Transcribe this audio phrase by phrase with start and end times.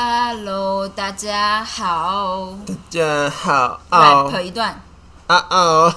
[0.00, 2.56] Hello，大家好。
[2.64, 4.80] 大家好 rap 哦一段，
[5.26, 5.92] 啊哦，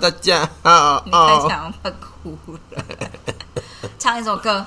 [0.00, 1.48] 大家好你开哦。
[1.50, 2.38] 场快哭
[2.70, 2.84] 了。
[3.98, 4.64] 唱一首歌，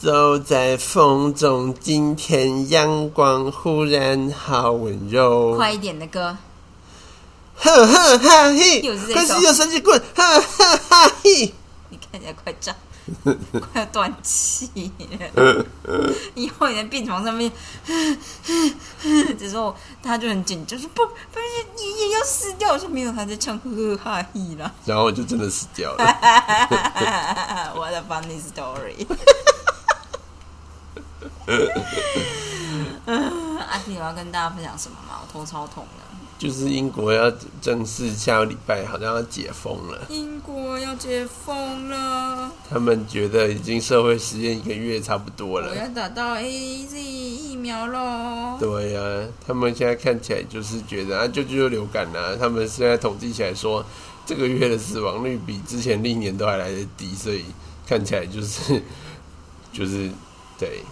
[0.00, 5.54] 走在风中，今天阳光忽然好温柔。
[5.54, 6.36] 快一点的歌。
[7.60, 11.54] 呵呵哈嘿又是这，首可是有神奇棍，呵呵哈嘿。
[11.90, 12.74] 你看起来快炸，
[13.60, 15.64] 快要断气了。
[16.34, 17.50] 以后你在病床上面，
[19.38, 21.44] 这时候他就很紧张，说不，不是
[21.76, 22.72] 你也要死掉。
[22.72, 24.72] 我说没有，他在唱呵呵哈嘿啦。
[24.84, 26.04] 然后我就真的死掉了。
[27.74, 29.06] What a funny story
[33.06, 35.20] 阿弟，我要跟大家分享什么吗？
[35.22, 36.04] 我头超痛的。
[36.38, 37.28] 就是英国要
[37.60, 45.74] 正式下个礼拜好像要解封了，英国要解封了，他们觉得已经社会实验一个月差不多我了。
[45.74, 48.56] 要打到 A Z 疫苗喽。
[48.60, 52.36] 对呀、他们现在看起来就是觉得啊，就就是流感啊。
[52.38, 53.84] 他们现在统计起来说，
[54.24, 57.44] 这个月的死亡率比之前历年都还来得低，所以
[57.84, 58.80] 看起来就是
[59.72, 60.08] 就是
[60.56, 60.84] 对，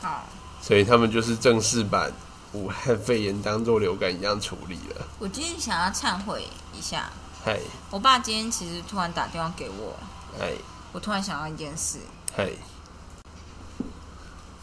[0.00, 0.26] 好，
[0.62, 2.08] 所以他们就是正式把
[2.56, 5.06] 武汉肺炎当做流感一样处理了。
[5.18, 7.10] 我今天想要忏悔一下，
[7.44, 9.94] 嗨我爸今天其实突然打电话给我，
[10.38, 10.52] 嗨
[10.92, 11.98] 我突然想到一件事。
[12.34, 12.50] 嗨，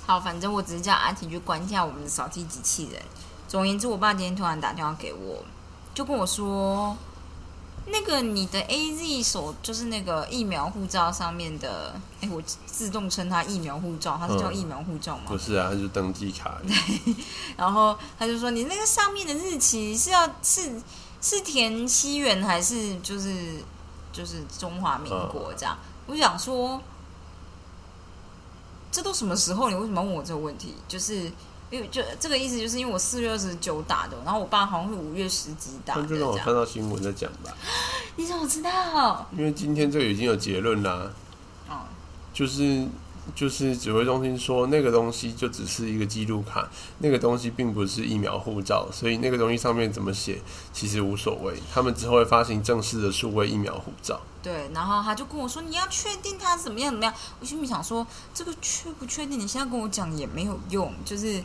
[0.07, 2.99] 好，反正我只是叫阿婷去关一下我们的扫地机器人。
[3.47, 5.45] 总而言之，我爸今天突然打电话给我，
[5.93, 6.97] 就跟我说，
[7.85, 15.23] 那个你的 A Z 手就是那个疫苗护照上面的，哎，我自动称它疫苗护照，它是叫嗯疫苗护照吗？
[15.27, 16.57] 不是啊，它是登记卡。
[16.65, 17.15] 对
[17.57, 20.81] 然后他就说，你那个上面的日期是要是
[21.21, 23.63] 是填西元还是就是
[24.11, 25.77] 就是中华民国这样？
[26.07, 26.81] 我想说，
[28.91, 29.69] 这都什么时候？
[29.69, 30.75] 你为什么要问我这个问题？
[30.87, 31.31] 就是
[31.73, 36.53] 因为就这个意思，就是因为我四月二十九打的，然后我爸好像是五月十几打的这那就让我看。
[36.53, 37.51] 到新闻再讲吧，
[38.15, 39.27] 你怎么知道？
[39.35, 41.11] 因为今天这个已经有结论啦。
[41.67, 41.81] 哦，
[42.31, 42.85] 就是
[43.33, 50.39] 就是指挥中心说那个东西就只是一个记录卡，那个东西并不是疫苗护照，所以那个东西上面怎么写
[50.71, 51.55] 其实无所谓。
[51.73, 54.21] 他们之后会发行正式的数位疫苗护照。
[54.43, 57.11] 对，然后他就跟我说你要确定他怎么样怎么样。
[57.39, 59.39] 我心里想说，这个确不确定？
[59.39, 61.41] 你现在跟我讲也没有用，就是。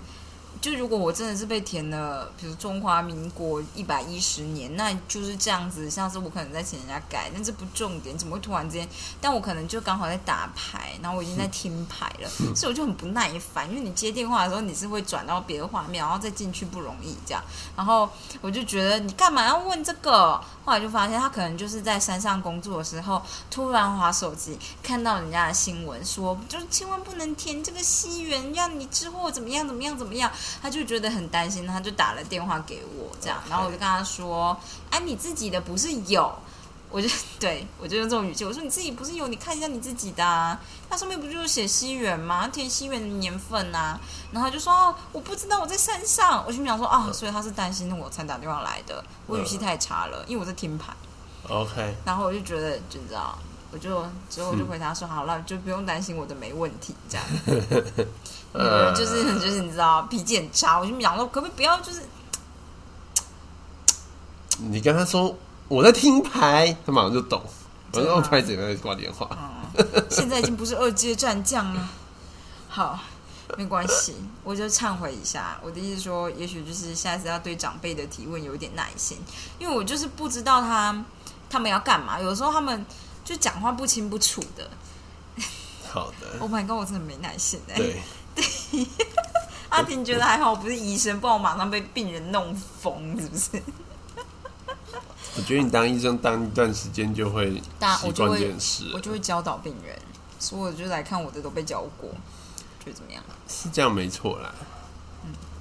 [0.61, 5.89] 就如果我真的是被填了，比如中华民国一百一十年，那就是这样子。
[5.89, 8.89] 像是我可能在请人家改，但这不重点，怎么会突然之间？
[9.21, 13.69] 但我可能就刚好在打牌，然后我已经在听牌了，所以我就很不耐烦。
[13.71, 17.43] 因为你接电话的时候，你是会转到别的画面，然后再进去不容易这样。
[17.77, 18.09] 然后
[18.41, 20.41] 我就觉得你干嘛要问这个？
[20.65, 30.31] 后来就发现他可能就是在山上工作的时候，突然划手机看到人家的新闻说，就是千万不能填这个西元，让你之后怎么样怎么样怎么样，
[30.63, 34.57] 他就觉得很担心，他就打了电话给我这样，然后我就跟他说，
[34.91, 36.33] 哎，你自己的不是有？
[36.91, 37.07] 我就
[37.39, 39.29] 对我就用这种语气，我说你自己不是有？
[39.29, 42.49] 你看一下你自己的、啊，它上面不就是写西元吗？
[42.49, 44.01] 填西元的年份啊。
[44.33, 46.43] 然后他就说哦，我不知道我在山上。
[46.47, 49.05] 我心想说啊，所以他是担心我才打电话来的。
[49.27, 50.95] 我语气太差了，因为我在听牌。
[51.51, 53.39] OK，然后我就觉得，就你知道，
[53.71, 57.27] 我就之后我就回答说，好了，就不用担心我的没问题，这样。
[58.95, 62.03] 就是就是你知道脾气很差，我就想说，可不可以不要就是
[64.59, 65.37] 你跟他说
[65.69, 67.43] 我在听牌，他马上就懂。
[67.91, 69.29] 我真的吗说哦拍怎么挂电话？
[69.31, 71.89] 嗯，现在已经不是二阶战将了。
[72.69, 72.99] 好，
[73.57, 74.15] 没关系，
[74.45, 75.59] 我就忏悔一下。
[75.63, 79.17] 我的意思说，也许就是下次要对长辈的提问有一点耐心，
[79.59, 81.05] 因为我就是不知道他
[81.49, 82.85] 他们要干嘛，有时候他们
[83.25, 84.69] 就讲话不清不楚的。
[85.91, 88.03] 好的，Oh my god，我真的没耐心哎、对，
[89.71, 93.63] 阿婷觉得还好，我不是医生，不然我马上被病人弄疯，是不是？
[95.37, 99.97] 我觉得你当医生当一段时间就会习惯大我就会这件事我，就会教导病人，
[100.41, 102.11] 所以我就是来看我的都被教过，
[102.85, 103.23] 觉得怎么样？
[103.47, 104.53] 是这样没错啦。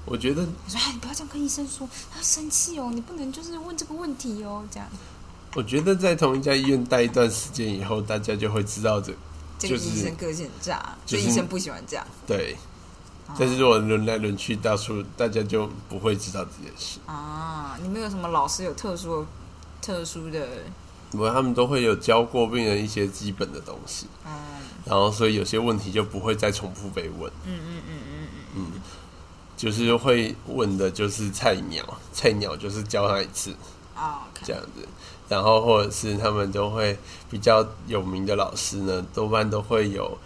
[0.04, 4.88] 我觉得我说：“哎，你不要这样跟医生说，他生气哦，你不能就是问这个问题哦，这样。
[5.54, 9.12] 我觉得在同一家医院待一段时间以后，大家就会知道这
[9.58, 12.06] 这个就是医生个性很炸，就是所以医生不喜欢这样。
[12.26, 12.56] 对。
[13.28, 16.98] 哦但是如果轮来轮去，到处大家就不会知道这件事。
[17.06, 19.24] 啊，你们有什么老师有特殊、
[19.80, 20.46] 特殊的？
[21.10, 24.32] 不过他们都会有教过病人一些基本的东西，嗯
[24.84, 27.30] 然后所以有些问题就不会再重复被问。
[27.44, 28.72] 嗯嗯嗯嗯嗯，
[29.56, 33.54] 就是会问的就是菜鸟，菜鸟就是教他一次
[33.94, 34.86] 哦这样子，
[35.28, 36.98] 然后或者是他们都会
[37.30, 40.16] 比较有名的老师呢，多半都会有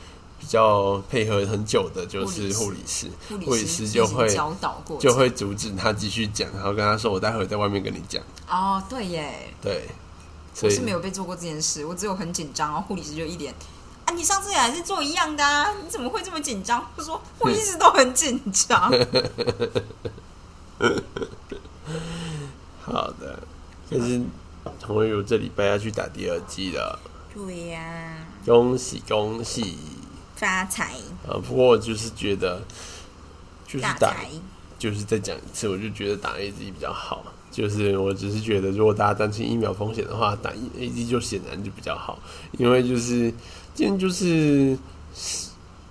[0.42, 8.20] 比较配合很久的，就是护护理师，护护理理师就会教导过，就会阻止他继续讲，然后跟他说：“我待会在外面跟你讲。
[8.48, 9.88] 哦，对耶，”对，
[10.52, 13.54] 所以我是没有被做过这件事，我只有很紧张，然后护理师就一脸。
[14.04, 14.12] 啊！
[14.12, 16.84] 你上次也还是做一样的啊，你怎么会这么紧张？
[16.96, 18.90] 我说我一直都很紧张。
[22.82, 23.40] 好的，
[23.88, 24.20] 可是
[24.84, 26.98] 红友这礼拜要去打第二季了，
[27.32, 29.78] 对呀、恭喜恭喜！
[30.36, 30.94] 发财。
[31.28, 32.60] 啊，不过我就是觉得，
[33.66, 34.14] 就是打，
[34.78, 37.24] 就是再讲一次，我就觉得打 A Z 比较好。
[37.50, 42.18] 就是我只是觉得，如果大家担心疫苗风险的话，打 A Z 就显然就比较好，
[42.52, 43.30] 因为就是
[43.74, 44.76] 今天就是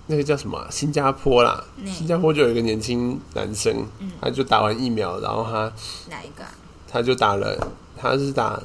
[0.08, 4.10] 那个叫什么啊、新加坡啦，那新加坡就有一个年轻男生，嗯。
[4.20, 5.72] 他就打完疫苗，然后他
[6.10, 6.50] 哪一个、啊？
[6.88, 7.56] 他就打了，
[7.96, 8.60] 他是打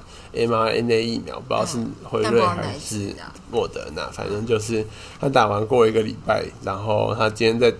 [0.45, 4.85] mRNA 疫苗，不知道是辉瑞还是的莫德纳，反正就是
[5.19, 7.73] 他打完过一个礼拜，然后他今天在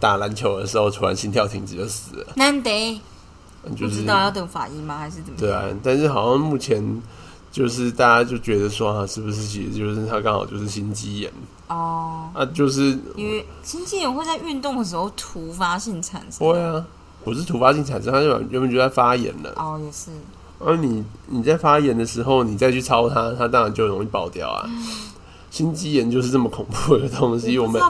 [0.00, 3.00] 打篮球的时候，突然心跳停止就死了，难得
[3.76, 4.98] 就是不知道要等法医吗？
[4.98, 5.38] 还是怎么样？
[5.38, 6.84] 对啊，但是好像目前
[7.50, 11.32] 就是大家就觉得说啊，是不是其实就是他刚好就是心肌炎
[11.68, 16.46] 哦，啊，就是因为心肌炎会在运动的时候突发性产生。
[16.46, 16.84] 会啊，
[17.22, 19.52] 不是突发性产生，他就原本就在发炎了。
[19.56, 20.10] 哦，也是。
[20.64, 24.68] 而你你在发炎的时候，你再去抄它，它当然就容易爆掉啊。
[25.50, 27.82] 心肌炎就是这么恐怖的东西，我们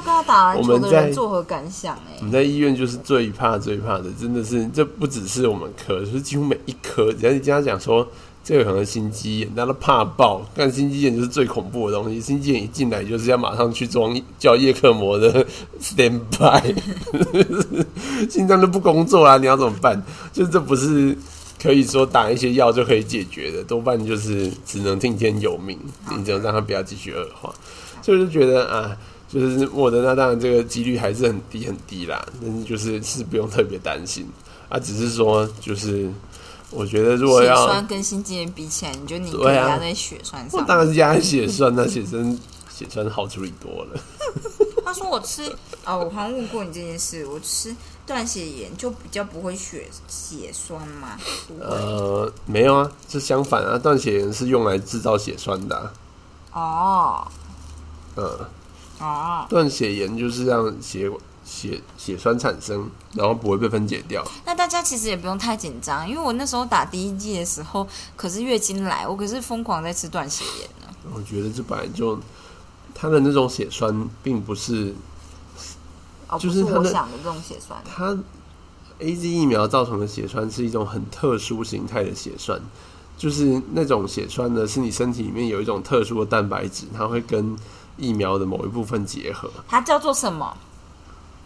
[0.59, 8.05] 我们在人作何感想哎、我们在医院就是最怕最怕的，真的是这不只是我们科，就是几乎每一科，只要你跟他讲说
[8.43, 10.43] 这个可能是心肌炎，大家都怕爆。
[10.57, 15.47] 但心肌炎就是最恐怖的东西，心肌炎一进来就是要马上去装叫叶克膜的
[15.81, 16.75] stand by，
[18.29, 20.03] 心脏都不工作啊，你要怎么办？
[20.33, 21.17] 就这不是。
[21.63, 25.79] 可以说打一些药就可以解决的，多半就是只能听天由命，
[26.11, 27.55] 你只能让他不要继续恶化。
[28.03, 28.97] 所以我就觉得啊，
[29.29, 34.27] 就是莫德纳当然这个几率还是很低很低啦，但是就是是不用特别担心
[34.69, 36.11] 啊，只是说就是
[36.71, 40.61] 我觉得如果血要，栓跟心肌炎比起来，你觉得你可以对啊压在血栓上？
[40.61, 42.39] 我当然是压血栓，那血栓
[42.75, 44.01] 血栓好处理多了。
[44.85, 45.45] 他说我吃
[45.85, 47.75] 哦，我好像问过你这件事，我吃
[48.07, 51.19] 断血盐就比较不会血血栓嘛？
[51.61, 55.93] 呃，没有啊，是相反啊，断血盐是用来制造血栓的、
[56.51, 57.29] 啊，哦
[58.17, 58.39] 嗯，
[59.01, 61.11] 哦，断血盐就是让血
[61.45, 64.25] 血血栓产生，然后不会被分解掉。
[64.45, 67.87] 那大家其实也不用太紧张，因为我那时候打第一剂的时候，
[68.17, 70.95] 可是月经来，我可是疯狂在吃断血盐呢。
[71.13, 72.19] 我觉得这本来就
[72.95, 74.95] 它的那种血栓并不是
[76.39, 77.83] 就是我想的这种血栓。
[77.85, 78.17] 他
[78.99, 82.61] A Z 疫苗造成的血栓是一种很特殊形态的血栓，
[83.17, 87.57] 就是那种血栓呢，是你身体里面有一种特殊的蛋白质，它会跟
[87.97, 90.57] 疫苗的某一部分结合它叫做什么？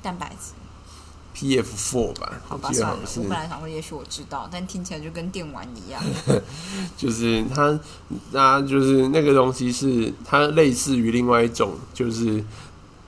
[0.03, 0.53] 蛋白质？
[1.37, 6.03] ，P F four 吧，好吧，算了，我本，来想说，也许我知道，但听起来就跟电玩一样。
[6.97, 7.79] 就是它，
[8.33, 12.43] 它就是那个东西是它类似于另外一种，就是。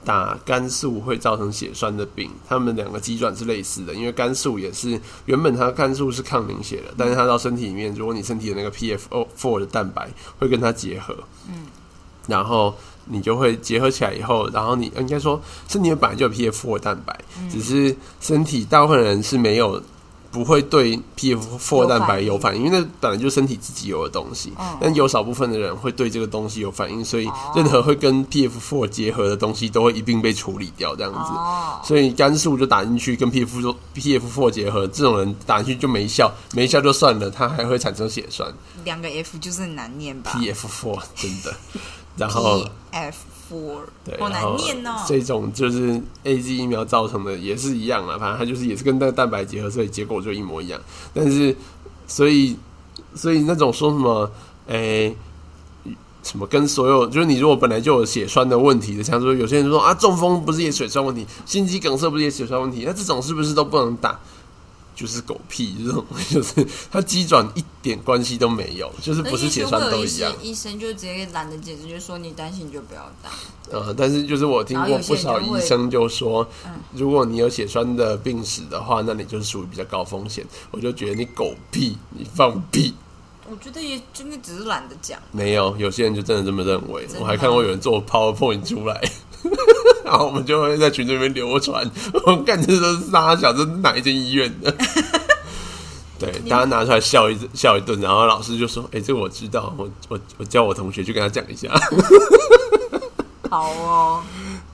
[0.05, 10.09] 打肝素会造成血栓的病，它们两个机转是类似的，因为肝素也是原本它肝素是抗凝血的，但是它到身体里面，如果你身体的那个 P F O Four 的蛋白
[10.39, 11.13] 会跟它结合，
[11.49, 11.67] 嗯，
[12.29, 12.73] 然后
[13.05, 19.81] 你就会结合起来以后，然后你应该说身体本来就有 PF4 的蛋白，嗯只是身体大部分人是没有。
[20.31, 24.53] 不会对 PF4 蛋白有反应，因为那本来就身体自己有的东西。
[24.59, 31.17] 嗯但有少部分的人会对这个东西有反应，所以哦任何会跟 PF4 结合的东西都会一并被处理掉，这样子。
[31.17, 38.53] 哦，所以肝素就打进去，跟 PF PF4 结合，这种人打进去就没效，没效就算了，它还会产生血栓。
[38.85, 41.55] 两个 F 就是很难念吧 PF4 真的，
[42.19, 43.17] 然后 F
[43.49, 45.03] four，对，好难念哦。
[45.07, 50.79] 这种就是 A Z 疫苗造成的也是一样啦，反正它就是也是跟那个蛋白结合，所以结果就一模一样。
[51.13, 51.55] 但是，
[52.07, 52.57] 所以
[53.15, 54.29] 所以那种说什么，
[54.67, 55.15] 诶、
[56.21, 64.19] 什么跟所有就是你如果本来就有血栓的问题的，像说有些人就说啊中风不是也血栓问题，心肌梗塞不是也血栓问题，那这种是不是都不能打？
[64.99, 70.29] 就是狗屁，这种 就是它机转一点关系都没有，就是不是血栓都一样。
[70.41, 73.29] 医生就直接懒得解释，就说你担心你就不要打。
[73.71, 80.45] 呃，但是就是我听过不少医生就说，嗯如果你有血栓的病史的话，那你就是属于比较高风险。
[80.71, 82.93] 我就觉得你狗屁，你放屁。
[83.49, 85.17] 我觉得也真的只是懒得讲。
[85.31, 89.01] 没有，有些人就真的这么认为我还看过有人做 PowerPoint 出来，
[90.09, 91.87] 然后我们就会在群里面流传。
[92.25, 94.73] 我干这都是大小，这是哪一间医院的？
[96.17, 101.69] 对，大家拿出来笑一笑一顿，然后老师就说：“哎、这个我知道，我我我叫我同学去跟他讲一下。
[103.49, 104.23] ”好哦，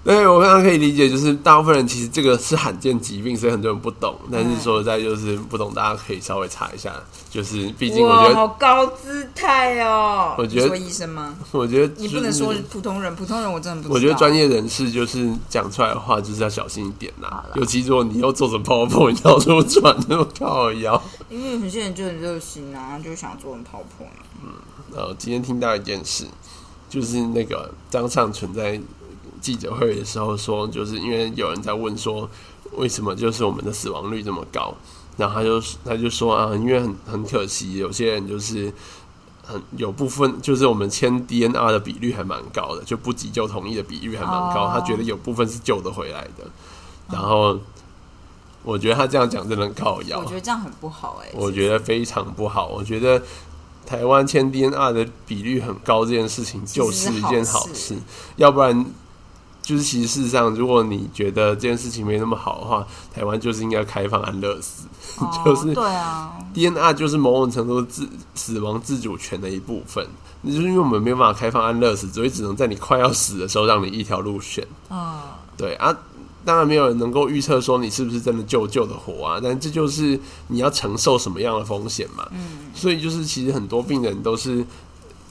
[0.06, 4.16] 对我非常可以理解，就是大部分人其实这个是罕见疾病，所以很多人不懂。
[4.32, 6.94] 但是说实在，就是不懂，大家可以稍微查一下。
[7.32, 10.36] 就是毕竟我觉哇，得，好高姿态哦！
[10.38, 11.36] 我觉得你说医生吗？
[11.52, 13.96] 我觉得你不能说普通人，普通人我真的不知道。
[13.96, 17.50] 我觉得专业人士就是讲出来的话，就是要小心一点啦好啦。
[17.56, 21.02] 尤其如果你又做成 PowerPoint 到处转，那么靠腰。
[21.30, 24.06] 因为有些人就很热心啊，就想做成泡泡。
[24.44, 24.52] 嗯。
[24.96, 26.26] 呃，今天听到一件事，
[26.88, 28.80] 就是那个张尚存在
[29.46, 32.28] 记者会的时候说，就是因为有人在问说，
[32.72, 34.74] 为什么就是我们的死亡率这么高？
[35.18, 38.74] 然后他就他就说啊，因为很很可惜，有些人就是
[39.44, 46.44] 很有部分就是我们签 DNR 的比率还蛮高的，就不急救同意的比率还蛮高，哦他觉得有部分是救得回来的。
[47.12, 47.60] 然后
[48.64, 52.66] 我觉得他这样讲真的很靠腰，我觉得这样很不好哎、我觉得非常不好。
[52.68, 53.22] 我觉得
[53.86, 57.96] 台湾签 DNR 的比率很高这件事情就是一件好事，
[58.38, 58.86] 要不然
[59.66, 64.88] 就是其实事实上，如果你觉得这件事情没那么好的话，台湾就是应该开放安乐死。
[65.18, 70.06] 哦 就是对啊，DNR 就是某种程度自死亡自主权的一部分，
[70.42, 74.66] 那就是因为我们没有办法开放安乐死，所以只能在你快要死的时候让你一条路选。
[74.92, 75.20] 嗯，
[75.58, 75.98] 对啊，
[76.44, 80.20] 当然没有人能够预测说你是不是真的救救的活啊，但这就是
[80.50, 82.28] 你要承受什么样的风险嘛。
[82.32, 84.64] 嗯，所以就是其实很多病人都是。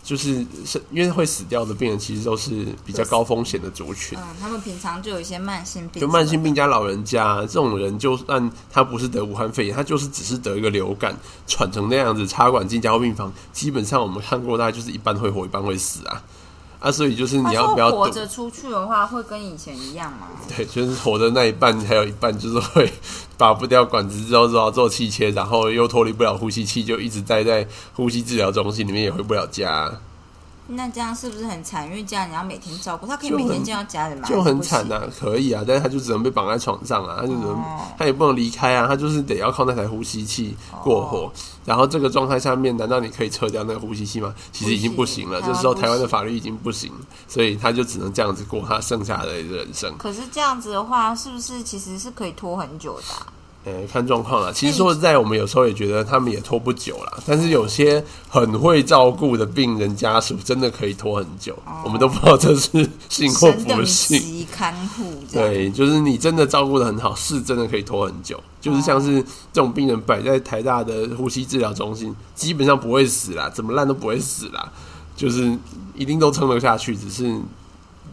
[0.04, 16.22] 就是是因为会死掉的病人，其实都是比较高风险的族群，嗯，他们平常就有一些慢性病，就慢性病加老人家这种人，就算他不是得武汉肺炎，他就是只是得一个流感，喘成那样子，插管进加护病房，基本上我们看过，大概就是一半会活，一半会死啊
[16.84, 16.92] 啊！
[16.92, 20.28] 所以就是你要不要活着出去的话，会跟以前一样吗？
[20.54, 22.92] 对，就是活的那一半，还有一半就是会
[23.38, 29.90] 拔不掉管子之后，之后做气切，然后又脱离不了呼吸器，就一直待在呼吸治疗中心里面，也回不了家，
[30.66, 31.86] 那这样是不是很惨？
[31.86, 34.26] 因为这样你要每天照顾他，可以每天见到家人吗？
[34.26, 41.30] 就很惨啊，可以啊，但是他就只能被绑在床上啊，他就只能哦他也不能离开啊，他就是得要靠那台呼吸器过活。
[41.66, 44.34] 然后这个状态下面，难道你可以撤掉那个呼吸器吗？
[44.52, 46.90] 其实已经不行了，这时候台湾的法律已经不行，
[47.28, 49.94] 所以他就只能这样子过他剩下的人生。
[49.98, 53.26] 可是这样子的话，是不是其实是可以拖很久的啊、
[53.64, 54.52] 呃，看状况啦。
[54.52, 57.18] 其实说实在，我们有时候也觉得他们也拖不久啦。
[57.24, 61.56] 但是有些很会照顾的病人家属，真的可以拖很久。
[61.82, 64.20] 我们都不知道这是 幸或不幸。
[64.20, 65.04] 级看护。
[65.32, 68.38] 对，就是你真的照顾的很好，是真的可以拖很久。
[68.60, 74.70] 就是像是这种病人摆在台大的呼吸治疗中心，基本上不会死啦，怎么烂都不会死啦，
[75.16, 75.56] 就是
[75.94, 77.34] 一定都撑得下去，只是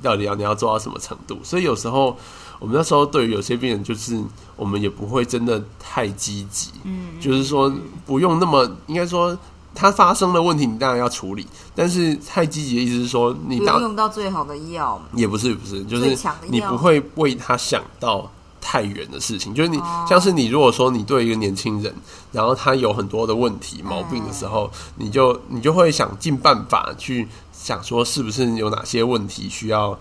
[0.01, 1.37] 到底要你要做到什么程度。
[1.43, 2.17] 所以有时候
[2.61, 4.17] 我们那时候对于有些病人，就是
[4.55, 7.69] 我们也不会真的太积极，嗯，就是说
[8.05, 9.37] 不用那么应该说。
[9.73, 15.01] 它发生的问题，你当然要处理，但是太积极的意思是说，你当不用用到最好的药。
[15.15, 16.13] 也不是不是，就是
[16.49, 19.55] 你不会为他想到太远的事情。
[19.55, 21.95] 就是你、哦像是你如果说你对一个年轻人，
[22.33, 29.97] 然后他有很多的问题毛病的时候，你就你就会想尽办法去想说是不是有哪些问题需要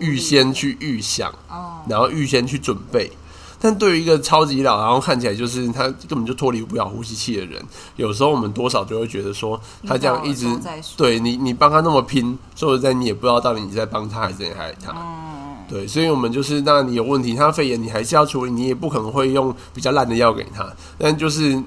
[0.00, 3.10] 预先去预想，哦，然后预先去准备。
[3.58, 7.60] 但对于一个超级老，然后看起来就是他根本就脱离不了呼吸器的人，
[7.96, 10.46] 有时候我们多少就会觉得说，他这样一直
[10.94, 14.92] 对你，你帮他那么拼，说实在，你也不知道到底你在帮他还是在害他。
[14.92, 21.60] 嗯，对，所以我们就是，那你有问题，他肺炎你还是要处理，你也不可能会用比较烂的药给他，但就是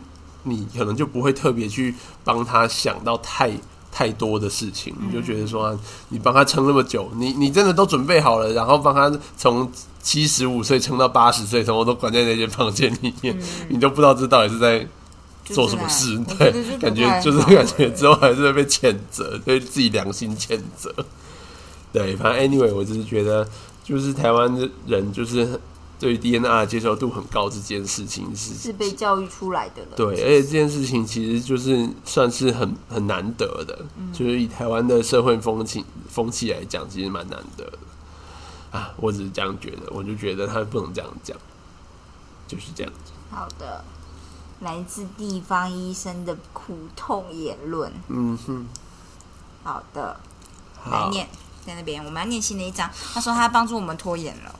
[0.43, 3.51] 你可能就不会特别去帮他想到太
[3.91, 5.79] 太多的事情，你就觉得说、啊，
[6.09, 9.69] 你帮他撑那么久，你你真的都准备好了，然后帮他从
[10.01, 14.87] 七十五岁撑到八十岁，什么都关在那间房间里面，你都不知道这到底是在
[15.45, 20.93] 做什么事，我对感觉就是感觉之后还是会被谴责，对自己良心谴责。
[21.91, 23.47] 对，反正 anyway，我只是觉得，
[23.83, 25.59] 就是台湾的人就是
[25.99, 29.97] 对于 DNR 的接受度很高这件事情是，是被教育出来的了。
[29.97, 37.77] 对，而且这件事情其实就是算是很很难得的，就是以台湾的社会风气风气来讲，其实蛮难得的。
[38.71, 41.35] 啊，我只是这样觉得，我就觉得他不能这样讲，
[42.47, 43.11] 就是这样子。
[43.31, 43.83] 好的，
[44.61, 47.91] 来自地方医生的苦痛言论。
[48.07, 48.65] 嗯哼，
[49.63, 50.19] 好的，
[50.89, 51.27] 来，念
[51.65, 52.89] 在那边，我们要念新的一章。
[53.13, 54.58] 他说他要帮助我们拖延了，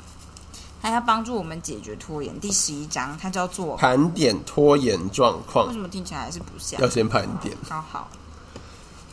[0.81, 2.39] 他要帮助我们解决拖延。
[2.39, 6.79] 第十一章，它叫做盘点拖延状况为况什，么听起来还是不像？
[6.81, 7.55] 要先盘点。
[7.67, 8.09] 好好，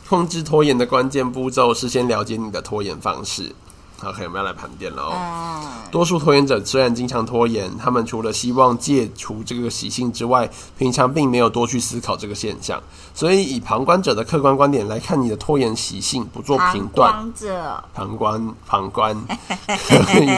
[0.07, 3.53] 控制拖延的关键步骤是先了解你的拖延方式。
[4.03, 5.11] OK，我们要来盘点了哦。
[5.15, 12.79] 嗯，多数拖延者虽然经常拖延，他们除了希望戒除这个习性之外，平常并没有多去思考这个现象。
[13.15, 17.11] 所以，以旁观者的客观观点来看你的拖延习性，不做评旁断。
[17.11, 19.27] 观者，旁观，旁观，
[19.65, 20.29] 可以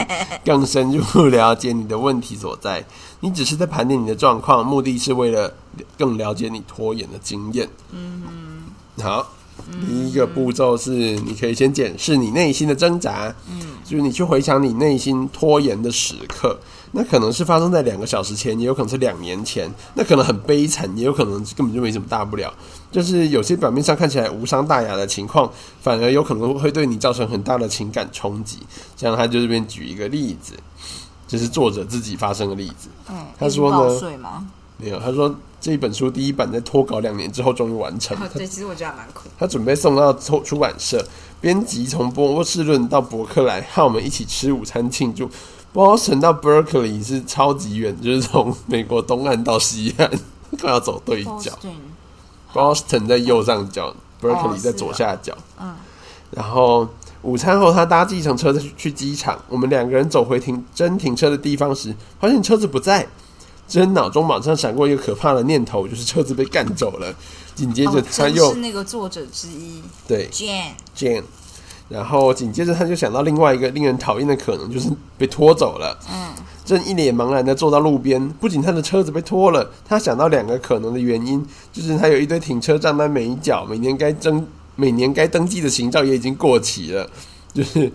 [0.42, 2.82] 更深入了解你的问题所在。
[3.20, 5.52] 你只是在盘点你的状况，目的是为了
[5.98, 7.68] 更了解你拖延的经验。
[7.90, 8.64] 嗯
[9.02, 9.26] 好，
[9.86, 13.34] 第一个步骤是，你可以先检视你内心的挣扎。
[13.48, 16.58] 嗯，就是你去回想你内心拖延的时刻。
[16.92, 19.72] 那可能是发生在两个小时前，也有可能是两年前。
[19.94, 22.52] 那可能很悲惨，也有可能根本就没什么大不了。
[22.90, 25.48] 就是有些表面上看起来无伤大雅的情况，
[25.80, 28.58] 反而有可能会对你造成很大的情感冲击。
[28.96, 30.54] 像他就这边举一个例子，
[31.28, 32.88] 就是作者自己发生的例子。
[33.08, 34.50] 嗯，他说呢？
[34.76, 38.16] 没有，他说这一本书第一版在脱稿两年之后终于完成。
[38.16, 39.28] 哦对，其实我觉得还蛮酷。
[39.38, 41.04] 他准备送到出出版社，
[41.40, 45.30] 编辑从波士顿到伯克莱，和我们一起吃午餐庆祝。
[45.72, 50.10] Boston 到 Berkeley 是超级远， 就是从美国东岸到西岸，
[50.60, 51.56] 快要走对角。
[51.62, 51.76] Boston
[52.52, 55.36] Boston 在右上角，Berkeley 在左下角。
[55.60, 55.76] 嗯，
[56.32, 56.88] 然后
[57.22, 59.38] 午餐后，他搭计程车去去机场。
[59.48, 63.06] 我们两个人走回停真停车的地方时，发现车子不在。
[63.70, 67.14] 真脑中马上闪过一个可怕的念头，就是车子被干走了。
[67.54, 71.22] 紧接着哦他又、真是那个作者之一对 Jane，Jane，
[71.88, 75.96] 然后紧接着他就想到另外一个令人讨厌的可能，就是被拖走了。
[76.10, 76.34] 嗯，
[76.64, 87.08] 正一脸茫然的坐到路边，不仅他的车子被拖了，他想到两个可能的原因，就是他有一堆停车账单没缴，每年该登每年该登记的行照也已经过期了，
[87.54, 87.92] 就是。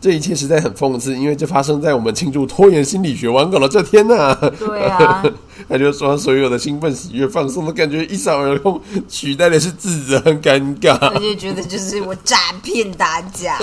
[0.00, 5.24] 这一切实在很讽刺，因为这发生在我们庆祝拖延心理学完稿的这天呐、对啊，
[5.68, 10.98] 他就说，所有的兴奋、喜悦、放松的感觉一扫而空，取代的是自责和尴尬。
[10.98, 13.58] 他就觉得就是我诈骗大家。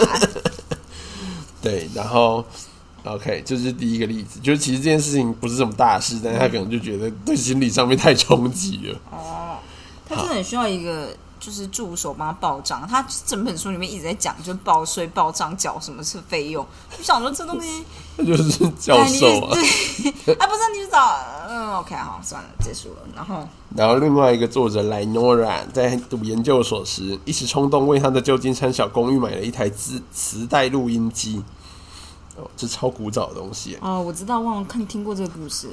[1.62, 2.44] 对，然后
[3.06, 9.00] OK，这是第一个例子，就是其实这件事情不是什么大事，但是他可能就觉得对心理上面太冲击了。
[9.12, 9.56] 哦，
[10.10, 12.88] 他真的很需要一个就是助手帮他报账。
[12.88, 16.66] 他整本书里面一直在讲，就是报税、报账、缴什么是费用。
[16.98, 17.84] 我想说这东西，
[18.16, 19.54] 那就是教授啊。
[19.54, 20.98] 对， 啊不是你去找，
[21.50, 23.02] 嗯，OK，好，算了，结束了。
[23.13, 31.44] 然后然后另外一个作者莱诺拉在读研究所时，一时冲动为他的旧金山小公寓买了一台磁磁带录音机。
[32.36, 33.78] 哦，这超古早的东西。
[33.80, 35.70] 哦，我知道，忘了看听过这个故事。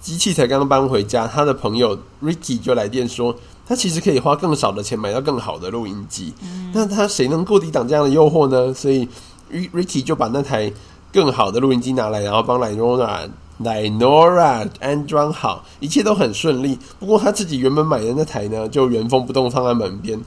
[0.00, 3.34] 机器才刚搬回家，他的朋友 Ricky 就来电说，
[3.66, 6.32] 他其实可以花更少的钱买到更好的录音机。
[6.72, 8.72] 那他谁能够抵挡这样的诱惑呢？
[8.72, 9.06] 所以
[9.52, 10.72] Ri- Ricky 就把那台
[11.12, 13.28] 更好的录音机拿来，然后帮 Lenora
[13.62, 16.78] Lenora 安装好，一切都很顺利。
[16.98, 20.20] 不过他自己原本买的那台呢，就原封不动放在门边。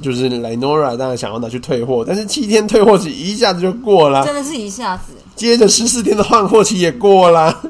[0.00, 4.24] 就是 Lenora 当然想要拿去退货，但是七天退货期一下子就过了。
[4.24, 7.60] 真的是一下子，接着十四天的换货期也过啦，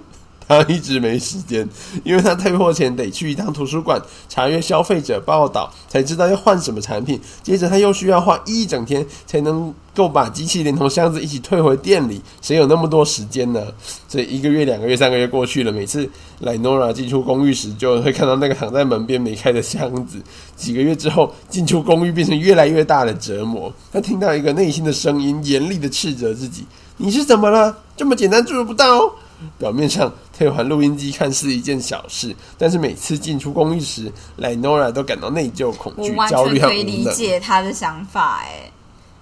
[0.50, 1.66] 他一直没时间，
[2.02, 7.20] 因为他退货前得去一趟图书馆查阅消费者报道，才知道要换什么产品。
[7.40, 13.64] 接着他又需要花一整天才能够把机器连同箱子一起退回店里，谁有那么多时间呢？
[14.08, 16.10] 所以一个月、两个月、三个月过去了，每次
[16.40, 20.20] 莱诺拉进出公寓时，就会看到那个躺在门边没开的箱子。
[20.56, 23.72] 几个月之后，进出公寓变成越来越大的折磨。
[23.92, 26.66] 他听到一个内心的声音，严厉的斥责自己。
[26.96, 27.78] 你是怎么了？
[27.96, 29.12] 这么简单做不到、哦？
[29.56, 37.04] 表面上退还录音机看似一件小事，但是每次进出公寓时，莱诺拉都感到内疚、恐惧、焦虑和全可以理。
[37.12, 38.38] 解他的想法。
[38.42, 38.72] 哎，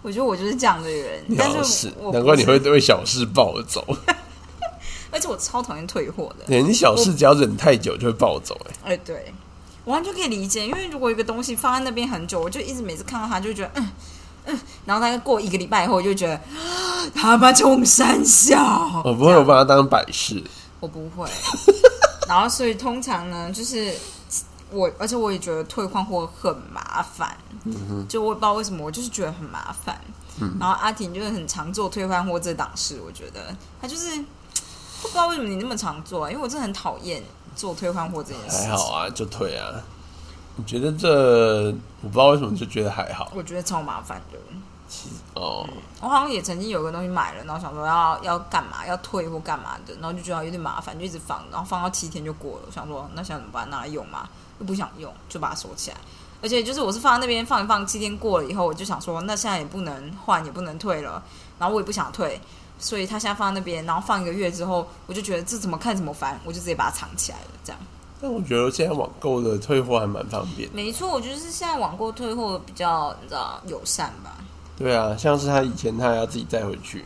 [0.00, 3.84] 我觉得我就是这样的人，但小是事，难怪你会对小事暴走。
[5.10, 6.44] 而且我超讨厌退货的。
[6.46, 9.32] 对你小事只要忍太久就会暴走、哎，哎、对，
[9.84, 13.90] 我完全可以理解，因为如果一个东西放在那边很久，我就一直每次看到它就觉得嗯
[14.46, 20.40] 嗯，然后大概过一个礼拜以后，我就觉得啊他妈冲三小，我不会，我把它当摆饰。
[20.80, 21.28] 我不会。
[22.28, 23.94] 然后所以通常呢，就是
[24.70, 27.36] 我，而且我也觉得退换货很麻烦，
[28.08, 29.98] 就我也不知道为什么，我就是觉得很麻烦。
[30.60, 34.16] 然后阿婷就是很常做退换货这档事，我觉得她就是
[35.02, 37.22] 不知道为什么你那么常做、啊，因为我真的很讨厌
[37.56, 38.70] 做退换货这件事情。
[38.70, 39.82] 还好啊，就退啊。
[40.56, 41.66] 你觉得这
[42.02, 44.38] 我不知道为什么就觉得还好我觉得超麻烦的。
[45.34, 45.66] 哦。
[46.00, 52.62] 我好像也曾经有个东西买了，然后想说要要干嘛，要退或干嘛的，然后就觉得有点麻烦，就一直放，然后放到七天就过了。
[52.66, 53.68] 我想说那现在怎么办？
[53.70, 54.28] 拿来用嘛？
[54.58, 55.96] 又不想用，就把它收起来。
[56.40, 61.22] 而且就是我是放在那边放一放，七天过了以后，我就想说那现在也不能换，也不能退了，
[61.58, 62.40] 然后我也不想退，
[62.78, 67.80] 所以他现在放在那边，然后放一个月之后，我就觉得这怎么看怎么烦，我就直接把它藏起来了，这样。
[68.20, 70.68] 但我觉得现在网购的退货还蛮方便。
[70.72, 74.36] 没错，我觉得是现在网购退货比较你知道友善吧。
[74.78, 77.04] 对啊，像是他以前他还要自己带回去，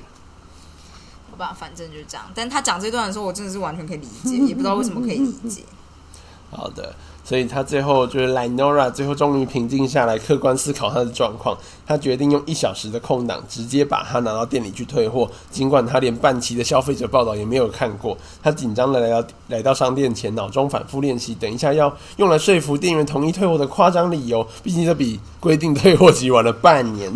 [1.31, 2.27] 好吧，反正就是这样。
[2.35, 5.63] 但他讲这段的时候，我真的是完全可以理解， 也不知道为什么可以理解。
[6.51, 11.57] 好的，所以他最后就是 Linora 最后终于平静下来，客观思考他的状况。
[11.87, 15.27] 他决定用一小时的空档，直接把他拿到店里去退货。
[15.51, 24.47] 尽管他连半期的消费者报道也没有看过，他紧张的来到来到商店前，脑中反复练习，等一下要用来说服店员同意退货的夸张理由。
[24.63, 27.11] 毕竟这比规定退货期晚了半年。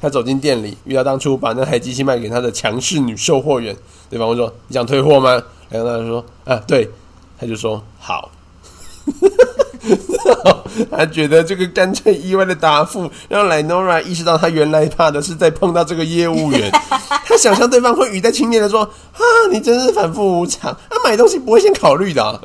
[0.00, 3.74] 他走进店里，遇到当初把那台机器卖给他的强势女售货员。
[4.10, 6.88] 对方问说：“你想退货吗？”然后他说：“啊，对。”
[7.38, 8.30] 他就说：“好。
[10.90, 16.70] ”他觉得这个干脆意外的答复，让莱诺拉意识到他原来怕的是再碰到这个业务员。
[17.24, 18.82] 他想象对方会语带轻蔑的说
[19.14, 22.40] ：“啊，你真是反复无常，啊，买东西不会先考虑的。”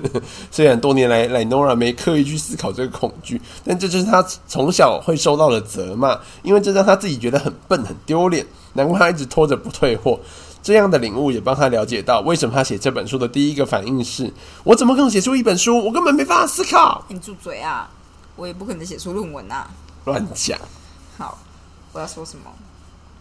[0.50, 8.46] 虽然多年来莱诺拉没刻意去思考这个恐惧，但这就是他从小会受到的责骂，因为这让他自己觉得很笨、很丢脸。
[8.74, 10.20] 难怪他一直拖着不退货。
[10.62, 14.32] 这样的领悟也帮他了解到，为什么他写这本书的第一个反应是：
[14.64, 15.78] 我怎么可能写出一本书？
[15.78, 17.04] 我根本没办法思考。
[17.08, 17.88] 你住嘴啊！
[18.34, 19.70] 我也不可能写出论文啊。
[20.04, 20.58] 乱讲。
[21.16, 21.38] 好，
[21.92, 22.50] 我要说什么？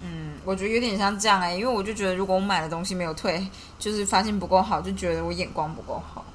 [0.01, 6.25] 嗯，我觉得有点像这样哎，因为我就觉得，如果我买的东西没有退，就是发现不够好，就觉得我眼光不够好。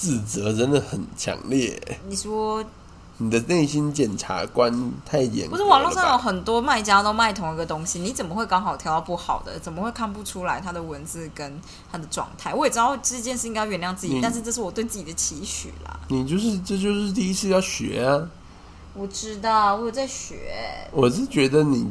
[0.00, 1.78] 自责真的很强烈。
[2.08, 2.64] 你说。
[3.22, 4.72] 你的内心检察官
[5.04, 9.58] 太严，不是网络上有很多卖家都卖同一个东西，你怎么会刚好挑到不好的？
[9.58, 11.60] 怎么会看不出来他的文字跟
[11.92, 12.54] 他的状态？
[12.54, 16.00] 我也知道这件事应该原谅自己，但是这是我对自己的期许啦。
[16.08, 18.26] 你就是这就是第一次要学啊！
[18.94, 20.88] 我知道，我有在学。
[20.90, 21.90] 我是觉得你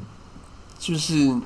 [0.80, 1.40] 就是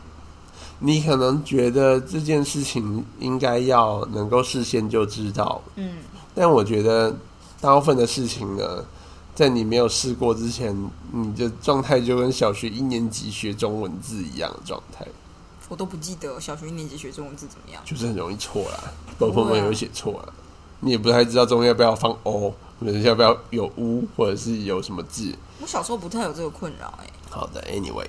[0.80, 5.97] 你可能觉得这件事情应该要能够事先就知道，嗯，
[6.36, 7.15] 但我觉得
[7.60, 8.86] 大部分的事情呢。
[9.36, 10.78] 在你没有试过之前，
[11.12, 15.04] 你的状态就跟小学一年级学中文字一样的状态。
[15.69, 20.34] 我都不记得小学一年级学中文字怎么样，就是很容易错啦，包括没有写错了，
[20.82, 25.34] 你也不太知道中间要不要放 o，或者要不要有 u，或者是有什么字。
[25.60, 27.08] 我小时候不太有这个困扰，哎。
[27.34, 28.08] 好的，Anyway。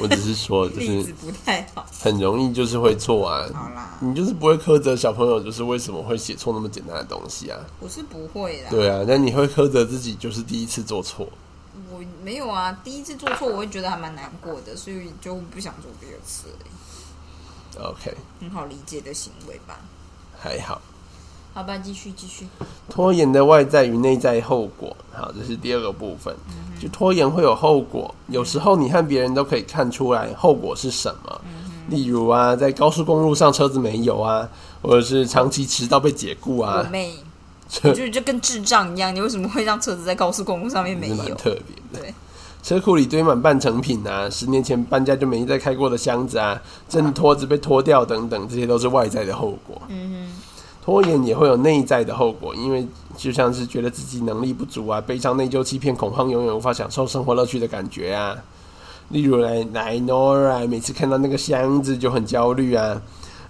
[0.00, 3.46] 我只是说，就是 不太好，很容易就是会错啊。
[3.52, 7.58] 好啦，你就是不会苛责小朋友，就是为什么会写错那么简单的东西啊？
[7.78, 8.70] 我是不会的。
[8.70, 11.28] 对啊，那你会苛责自己，就是第一次做错。
[11.90, 16.48] 我没有啊，第一次做错，我会觉得还蛮难过的，所以就不想做第二次。
[17.78, 19.78] OK，很好理解的行为吧？
[20.38, 20.80] 还好。
[21.54, 22.46] 好吧，继续继续。
[22.88, 26.34] 拖延的外在与内在后果，好，这是第二个部分。
[26.80, 31.40] 就拖延会有后果，有时候你和别人都可以看出来后果是什么。
[31.88, 34.48] 例如啊，在高速公路上车子没油啊，
[34.80, 36.82] 或者是长期迟到被解雇啊。
[36.84, 37.12] 我妹，
[37.84, 41.34] 我觉得就跟智障一样，你为什么会让车子在高速公路上面没有？
[41.36, 42.14] 特别对，
[42.62, 49.80] 车库里堆满半成品啊，十年前搬家就没再开过的箱子啊，正拖子被拖掉等等，这些都是外在的后果。
[49.88, 50.42] 嗯哼。
[50.84, 52.84] 拖延也会有内在的后果，因为
[53.16, 58.36] 就像是觉得自己能力不足啊，悲伤、内疚、欺骗、恐慌，永远无法享受生活乐趣的感觉啊。
[59.10, 63.00] 例如来来 Nora，每次看到那个箱子就很焦虑啊。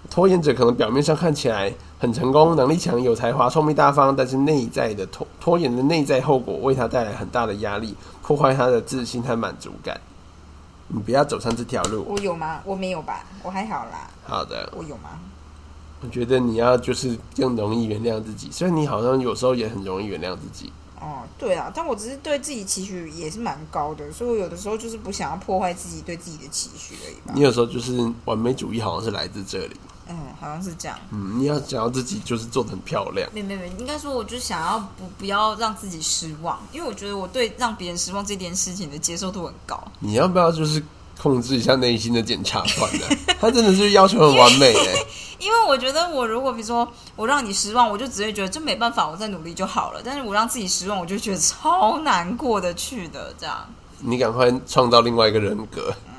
[0.09, 9.99] 拖延者可能表面上看起来很成功、能力强、有才华、聪明大方，但是内在的拖拖延的内在后果为他带来很大的压力，破坏他的自信和满足感。
[10.89, 12.05] 你不要走上这条路。
[12.07, 12.59] 我有吗？
[12.65, 13.23] 我没有吧？
[13.41, 14.07] 我还好啦。
[14.25, 14.71] 好的。
[14.75, 15.17] 我有吗？
[16.03, 20.71] 我觉得你要就是更容易原谅自己，虽然你好像有时候也很容易原谅自己。
[20.99, 27.15] 哦，对啊，但我只是对自己期许也是蛮高的，所以我有的时候就是不想要破坏自己对自己的期许而已。
[27.33, 29.75] 你有时候就是完美主义，好像是来自这里。
[30.07, 30.97] 嗯，好像是这样。
[31.11, 33.29] 嗯，你要想要自己就是做的很漂亮。
[33.33, 39.81] 没没没，应该说我就想要不不要让自己失望，因为我觉得我对让别人失望这件事情的接受度很高。
[39.99, 40.81] 你要不要就是
[41.21, 43.05] 控制一下内心的检察官呢？
[43.39, 45.02] 他真的是要求很完美哎。
[45.43, 50.01] 因为我觉得，我如果比如说我让你失望，我就只会觉得这没办法，我再努力就好了。
[50.03, 53.67] 但是我让自己失望，我就觉得超难过的去的这样。
[53.99, 55.93] 你赶快创造另外一个人格。
[56.07, 56.13] 嗯，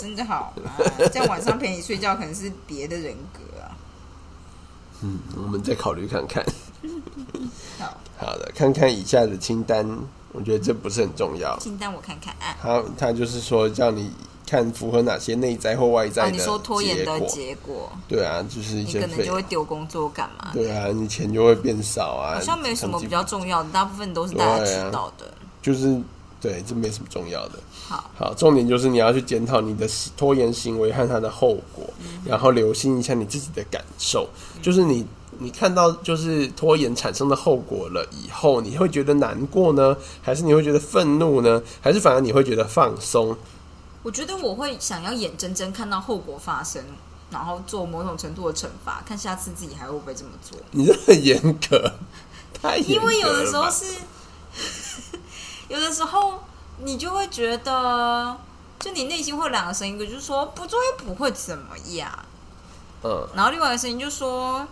[0.00, 0.52] 真的好。
[1.12, 3.70] 这样晚上陪你睡觉可能是别的人格啊。
[5.02, 6.44] 嗯，我们再考虑看看。
[7.78, 9.86] 好好的，看看以下的清单，
[10.32, 11.56] 我觉得这不是很重要。
[11.58, 12.56] 清单我看看啊。
[12.60, 14.10] 他他就是说叫你。
[14.46, 16.38] 看符合哪些内在或外在的
[17.26, 17.90] 结果？
[18.08, 20.50] 对啊，就是一些你可能就会丢工作干嘛？
[20.52, 22.36] 对啊，你钱就会变少啊。
[22.36, 25.26] 好像没什么比较重要的，大部分都是大家知道的。
[25.60, 26.00] 就是
[26.40, 27.58] 对，这没什么重要的。
[27.88, 31.84] 好，好，重点就是你要去检讨你的拖延行为和它的后果，
[32.24, 34.28] 然后留心一下你自己的感受。
[34.62, 35.04] 就是你
[35.38, 43.36] 你看到就是拖延产生的后果了以后，你会觉得难过呢，还是你会觉得愤怒呢，还是反而你会觉得放松？
[44.06, 46.80] 我觉得我会想要眼睁睁看到后果发生，
[47.28, 50.56] 然后做某种程度的惩罚，看下次自己还会不会这么做。
[50.70, 51.36] 你这很严
[51.68, 51.92] 格，
[52.54, 53.96] 太格因为有的时候是，
[55.66, 56.40] 有的时候
[56.84, 58.38] 你就会觉得，
[58.78, 62.08] 就你内心会有两个声音，一个就是说不做又不会怎么样，
[63.02, 64.64] 嗯，然后另外一个声音就说，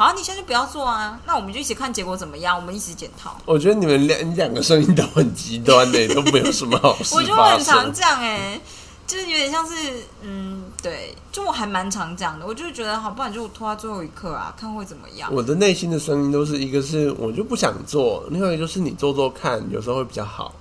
[0.00, 3.36] 好、啊，你现在就不要做啊，那我们就一起看结果怎么样，我们一起检讨。
[3.44, 7.92] 我觉得你们两两个声音都很极端呢，都没有什么好事我就很常生。
[7.92, 8.58] 这样哎、
[9.06, 9.74] 就是有点像是，
[10.22, 15.30] 嗯，对，就我还蛮常这样的，我就觉得好，不然就拖到最后一刻啊，看会怎么样。
[15.30, 20.54] 我的内心的声音都是一个是我就不想做，另外一个就是你做做看，有时候会比较好。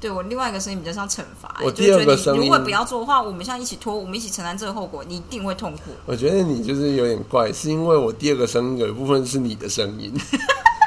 [0.00, 5.92] 对我另外一个声音比较像惩罚、我就觉得第二个声音你如果不要做的话，我们现在一起拖，我们一起承担这个后果，你一定会痛苦。
[6.06, 10.14] 我觉得你就是有点怪，是因为我第二个声音有一部分是你的声音，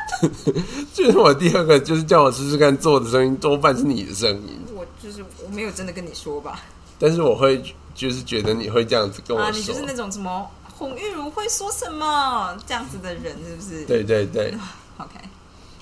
[0.94, 4.60] 就是我第二个就是叫我试试看做的声音，多半是你的声音。
[4.74, 6.62] 我就是我没有真的跟你说吧？
[6.98, 7.62] 但是我会
[7.94, 13.86] 就是觉得你会这样子跟我啊，说，你就是那种什么洪玉如会说什么这样子的人，是不是？
[13.86, 14.54] 对对对。
[14.98, 15.16] OK，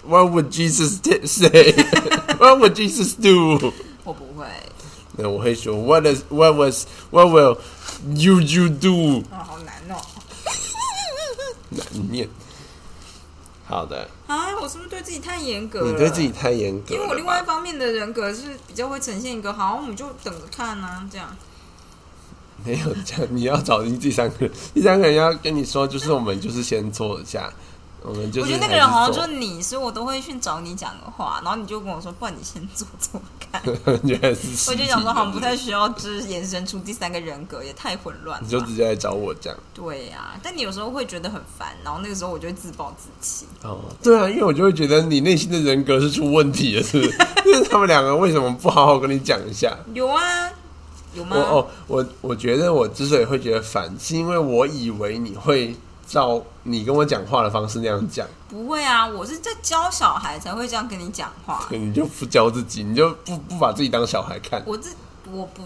[0.06, 1.74] What would Jesus say?
[2.38, 3.74] What would Jesus do?
[4.04, 4.46] 我不会，
[5.18, 7.58] 那我会说 What is What was What will
[8.16, 9.24] you you do?
[9.32, 10.02] 哦，好难哦。
[11.70, 12.28] 难念。
[13.68, 15.92] 好的，啊，我是不是对自己太严格了？
[15.92, 16.96] 你对自己太严格了。
[16.96, 21.36] 因为我另外一方面的人格是比较会呈现一个，好，我们就等着看啊，这样。
[22.66, 27.54] 没有这样，你要找进第三个人，第三个人要跟你说，就是我们就是先做一下，
[28.02, 33.62] 我们就是我觉得那个人好像就是你，所以我都会去找你讲的话，然后你就跟我说，不然你先做做看。
[34.04, 39.54] 原来是我就想说，好像不太需要，就是衍生出第三个人格，也太混乱你就直接来找我讲。
[39.74, 43.46] 对呀、但你有时候会觉得很烦，然后那个时候我就会自暴自弃。
[43.64, 47.18] 哦，对啊，因为我就会觉得你内心的人格是出问题了，是不是？
[47.44, 49.78] 就 是他们两个为什么不好好跟你讲一下？
[49.94, 50.50] 有啊，
[51.14, 51.36] 有吗？
[51.36, 55.76] 我哦，我我觉得我之所以会觉得烦，是因为我以为你会
[56.08, 61.68] 照你跟我讲话的方式那样讲，不会啊，我是在教小孩才会这样跟你讲话。
[61.72, 64.62] 你就不教自己，你就不不把自己当小孩看。
[64.66, 64.90] 我这
[65.32, 65.64] 我不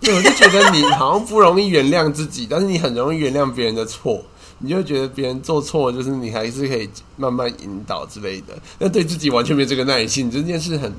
[0.00, 4.22] 对，我就觉得你好像不容易原谅自己，但是你很容易原谅别人的错。
[4.62, 8.54] 你就觉得别人做错，就是你还是可以慢慢引导之类的。
[8.78, 10.92] 那对自己完全没有这个耐心，这件事很，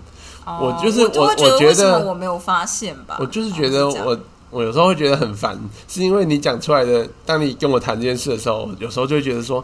[0.45, 3.17] 哦我就是我我觉得我没有发现吧？
[3.19, 4.19] 我就是觉得我
[4.51, 9.63] 我有时候会觉得很烦，是因为你讲出来的，当你跟我谈这件事的时候，有时候就会觉得说，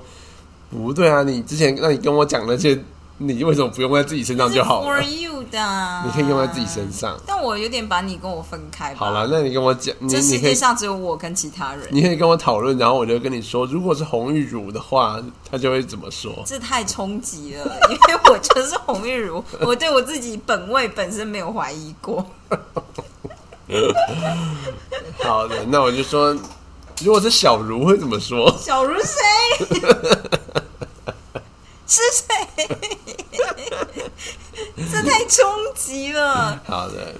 [0.71, 2.82] 不对啊，你之前让你跟我讲那些，
[3.17, 7.19] 你为什么不用在自己身上就好了 For？you 的啊，你可以用在自己身上。
[7.26, 9.00] 但我有点把你跟我分开吧。
[9.00, 15.21] 好了，那你跟我讲，你这世界上只有我跟其他人，你可以跟我讨论，然后我就跟你说，如果是红玉茹的话，
[15.52, 16.32] 他就会怎么说。
[16.47, 22.26] 这太冲击了，因为我就是洪玉茹，我对我自己本位本身没有怀疑过。
[25.23, 26.36] 好的，那我就说，
[27.01, 28.49] 如果是小茹会怎么说？
[28.60, 29.13] 小茹谁？
[31.88, 32.67] 是谁？
[34.91, 36.62] 这太冲击了！
[36.65, 37.13] 好的，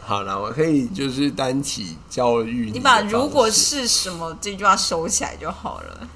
[0.00, 6.08] 好了，我可以就是担起教育你把“如果是什么”这句话收起来就好了。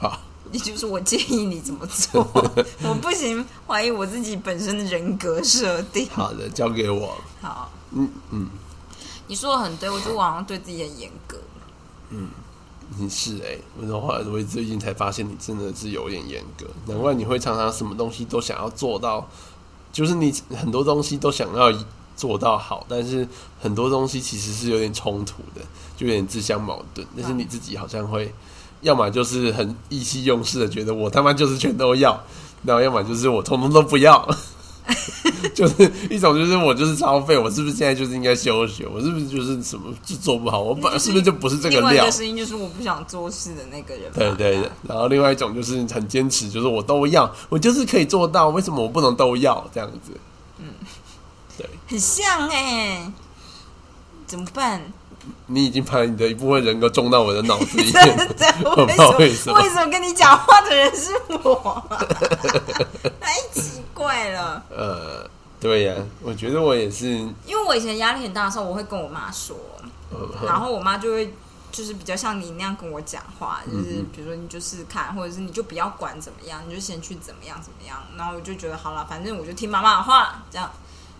[0.00, 0.20] 好。
[0.50, 2.26] 也就是我建议你怎么做，
[2.82, 6.08] 我不行，怀疑我自己本身的人格设定。
[6.10, 7.14] 好的，交给我。
[7.42, 8.48] 好，嗯嗯，
[9.28, 11.38] 你说的很对，我觉得我好像对自己很严格。
[12.10, 12.28] 嗯
[12.98, 19.28] 你是哎、我的话，我最近才发现你真的是有点严格，难怪你会常常什么东西都想要做到，
[19.92, 21.70] 就是你很多东西都想要
[22.16, 23.28] 做到好，但是
[23.60, 25.60] 很多东西其实是有点冲突的，
[25.98, 27.06] 就有点自相矛盾。
[27.14, 28.32] 但是你自己好像会，
[28.80, 32.18] 要么就是很意气用事的觉得我他妈就是全都要，
[32.62, 34.26] 然后要么就是我通通都不要。
[35.54, 38.86] 就是一种，就是我就是超废，我是不是现在就是应该休学？
[38.86, 40.60] 我是不是就是什么就做不好？
[40.60, 42.10] 我本是不是就不是这个料另外一个？
[42.10, 44.10] 声音就是我不想做事的那个人。
[44.14, 50.12] 对对对，然后另外一种就是很坚持，就是我都要，我就是可以做到，为什么我不能都要这样子？
[50.58, 50.66] 嗯，
[51.56, 53.12] 对很像哎、
[54.26, 54.92] 怎么办？
[55.46, 58.46] 你已经把你的一部分人格种到我的脑子里面， 的？
[58.64, 61.10] 我不知道为什么为什么跟你讲话的人是
[61.42, 61.82] 我？
[63.20, 64.62] 太奇怪了。
[64.70, 65.28] 呃，
[65.60, 67.06] 对呀、我觉得我也是，
[67.46, 69.56] 因为我以前压力很大的时候，我会跟我妈说，
[70.10, 71.34] 呃，然后我妈就会
[71.72, 77.98] 就是比较像你那样跟我讲话，就是嗯比如说你就试试看，或者是你就不要管怎么样，你就先去怎么样怎么样。
[78.16, 80.70] 然后我就觉得好了，反正我就听妈妈的话，这样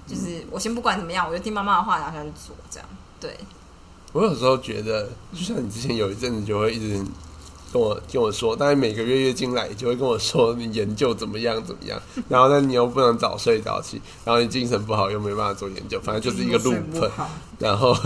[0.07, 2.89] 就是我先不管怎么样，我就听妈妈的话，然后下去做，这样
[3.21, 3.37] 对。
[4.19, 7.01] 我有时候觉得，就像你之前有一阵子就会一直
[7.73, 17.09] 跟我跟我说，大概每个月月经来就会跟我说你研究怎么样怎么样，然后但你又不能早睡早起，然后你精神不好又没办法做研究，反正就是一个睡 loop
[17.61, 17.97] 然后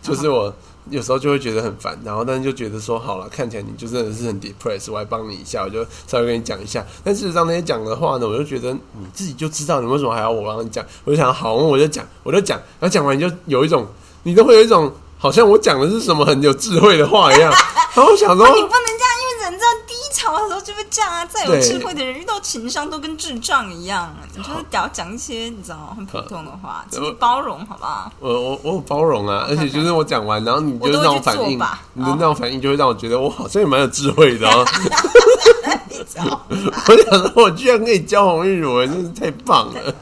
[0.00, 0.54] 就是我
[0.88, 6.86] 有时候就会觉得很烦，然后但是就觉得说好了，看起来你就真的是很 depressed，我来帮你一下，我就稍微跟你讲一下。
[7.02, 10.86] 但事实上那些讲的话呢，我就觉得你自己就知道，你为什么还要我帮你讲？
[11.02, 13.84] 我就想好，我就讲，我就讲，然后讲完你就有一种，
[14.22, 17.52] 你都会有一种好像我讲的是什么很有智慧的话一样。
[17.94, 21.24] 然后我想说，你不能这样，因为人在低潮的时候就会这样啊。
[21.24, 28.12] 再有智慧的人遇到情商都跟智障一样，你就是要讲一些你知道很普通的话，请你包容好不好？
[28.20, 34.64] 我我我有包容啊，而且就是我讲完，然后你就是那种反应吧，你的那种反应就会让我觉得我好像也蛮有智慧的哦。
[35.88, 36.44] 你知道？
[36.50, 39.94] 我想说，我居然可以教红玉乳，真是太棒了，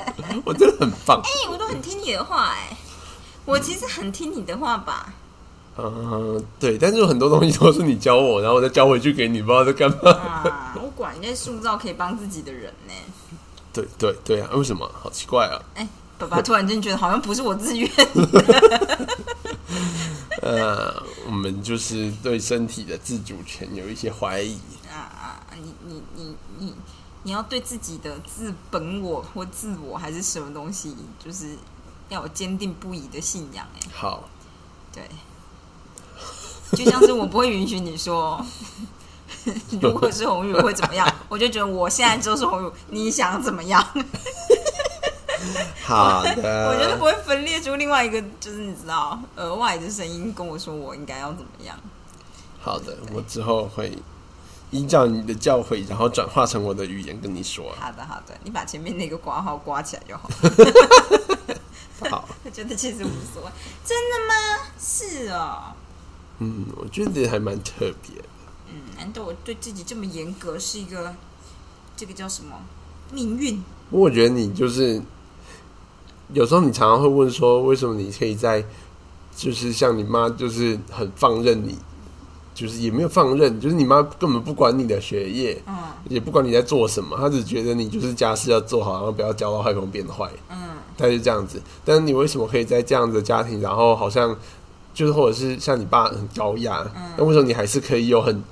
[0.44, 1.20] 我真的很棒。
[1.22, 2.76] 哎、我都很听你的话哎、
[3.44, 5.12] 我其实很听你的话吧。
[5.76, 10.10] 嗯，对，但是有很多东西都是你教我，然后我再教回去给你，不知道在干嘛。
[10.10, 12.92] 啊，我管人家塑造可以帮自己的人呢、
[13.72, 14.88] 对对对啊，为什么？
[14.94, 15.60] 好奇怪啊！
[15.74, 17.90] 哎、爸爸突然间觉得好像不是我自愿。
[20.42, 24.56] 呃，我们就是对身体的自主权有一些怀疑。
[24.88, 25.42] 啊啊！
[25.56, 26.74] 你你你你
[27.24, 31.56] 你要对自己的自本我或自我还是什么东西，就是
[32.08, 33.66] 要有坚定不移的信仰。
[33.74, 34.24] 哎，好，
[34.92, 35.02] 对，
[36.72, 38.44] 就像是我不会允许你说，
[39.80, 43.84] 如果是红宇会怎么样， 我就觉得我现在就是红宇，你想怎么样？
[45.84, 51.78] 好的， 我觉得不会分裂出另外一个，就是你知道额外的声音跟我说我应该要怎么样。
[52.62, 53.98] 好的，我之后会
[54.70, 57.74] 依照你的教诲，然后转化成我的语言跟你说。
[57.78, 60.30] 好的，好的，你把前面那个挂号挂起来就好。
[62.10, 63.50] 好， 我觉得其实无所谓。
[63.84, 64.34] 真的吗？
[64.78, 65.72] 是哦。
[66.38, 68.28] 嗯，我觉得还蛮特别的。
[68.68, 71.14] 嗯，难道我对自己这么严格是一个
[71.96, 72.56] 这个叫什么
[73.12, 73.62] 命运？
[73.90, 75.00] 不过我觉得你就是
[76.32, 78.64] 有时候你常常会问说，为什么你可以在
[79.36, 81.78] 就是像你妈就是很放任你，
[82.54, 85.74] 就是也没有放任，就是你妈根本不管你的学业，嗯
[86.08, 90.63] 也不管你在做什么，她只觉得你就是家事要做好，然后不要教到坏风变坏，嗯
[90.96, 91.60] 大概是这样子。
[91.84, 94.36] 但是你为什么可以在这样的家庭，然后好像
[94.92, 98.42] 就是或者是像你爸很高压，嗯那为什么你还是可以有很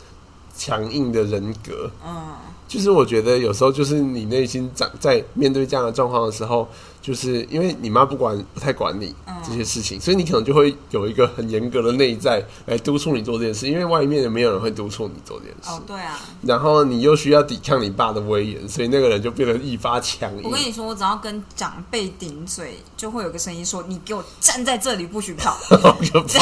[0.57, 1.91] 强硬的人格？
[2.05, 2.35] 嗯
[2.73, 6.67] 就是我觉得有时候就是你内心长在面对这样的状况的时候，
[7.03, 15.69] 就是因为你妈不管不太管你嗯这些事情，所以你可能就会有一个很严格的内在来督促你做这件事，因为外面也没有人会督促你做这件事。
[15.69, 20.51] 哦，对啊，然后你又需要抵抗你爸的威严，所以那个人就变得愈发强硬我。
[20.51, 25.51] 跟你说，我只要跟长辈顶嘴，就会有个声音说：“你给我站在这里，不许跑。
[25.51, 26.41] 好可怕！”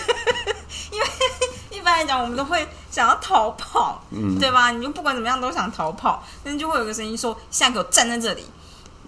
[1.90, 4.70] 一般来讲，我们都会想要逃跑，嗯对吧？
[4.70, 8.44] 你就不管怎么样都想逃跑，但是就会有个声音说：“现在给我站在这里。”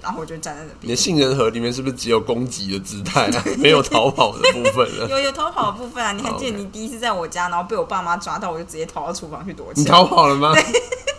[0.03, 0.97] 然后我就站在那边你的。
[0.97, 3.45] 杏仁核里面是不是只有攻击的姿态啊？
[3.59, 5.07] 没有逃跑的部分了？
[5.09, 6.11] 有有逃跑的部分啊！
[6.17, 9.95] 你还记得你第一次在我家，然后被我爸妈抓到，我就直接逃到厨房去躲你起来。
[9.95, 10.53] 逃跑了吗？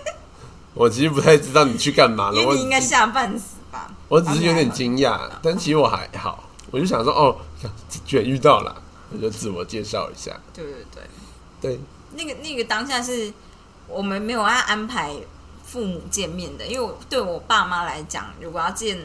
[0.76, 2.36] 我其实不太知道你去干嘛了。
[2.36, 3.90] 我因为你应该吓半死吧？
[4.10, 6.44] 我只是有点惊讶，但其实我还好。
[6.72, 7.38] 我就想说，哦，
[8.06, 8.76] 居然遇到了，
[9.14, 10.32] 我就自我介绍一下。
[10.54, 11.04] 对对对，
[11.64, 11.80] 对，
[12.16, 13.34] 那个那个当下是
[13.88, 15.16] 我们没有要安排
[15.66, 18.98] 父母见面的，因为我对我爸妈来讲，如果要见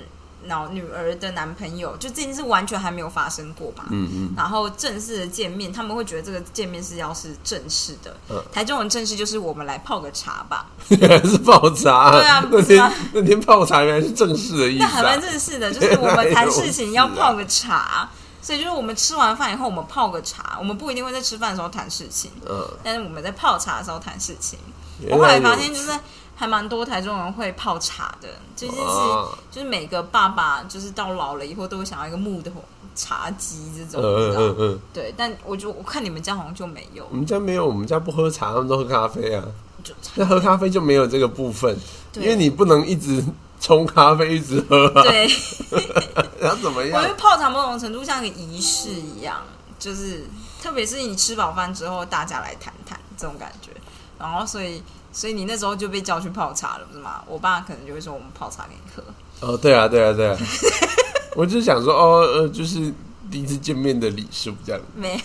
[0.47, 3.87] 老女儿的男朋友，就这件事完全还没有发生过吧。
[3.91, 8.17] 嗯嗯，然后正式的见面，他们会觉得这个见面是要是正式的。
[8.31, 12.13] 嗯台中人正式就是我们来泡个茶吧，原 来是泡茶。
[12.13, 15.21] 对啊不那天那天泡茶原来是正式的意思啊那还蛮。
[15.21, 18.09] 正式的，就是我们谈事情要 泡个茶。
[18.41, 24.59] 所以就是我们吃完饭以后，我们泡个茶，我们不一定会在吃饭的时候谈事情，嗯，但是我们在泡茶的时候谈事情。
[25.03, 25.91] 我原后来有发现，就是
[26.35, 32.51] 还蛮多台中人会泡茶的，这件事哦就是每个爸爸就是到老了以后都会想要一个木头
[32.95, 37.07] 茶几这种，嗯嗯嗯，对，但我就我看你们家好像就没有。
[37.11, 39.45] 我，们家没有，我们家不喝茶，他们都喝咖啡啊。
[39.85, 41.77] 就那喝咖啡就没有这个部分，
[42.17, 43.25] 因为你不能一直
[43.61, 45.03] 冲咖啡一直喝啊。
[45.03, 45.29] 对，
[46.41, 47.15] 然后怎么样我觉得？
[47.15, 49.43] 泡茶某种程度像一个仪式一样，
[49.79, 50.27] 就是
[50.63, 53.71] 特别是你吃饱饭之后，大家来谈谈这种感觉，
[54.19, 57.23] 然后所以所以你那时候就被叫去泡茶了，不是吗？
[57.27, 59.03] 我爸可能就会说我们泡茶给你喝，
[59.41, 60.37] 哦，对啊，对啊，对啊。
[61.37, 62.93] 我就想说，哦，呃，就是
[63.31, 64.81] 第一次见面的礼数这样。
[64.97, 65.21] 没，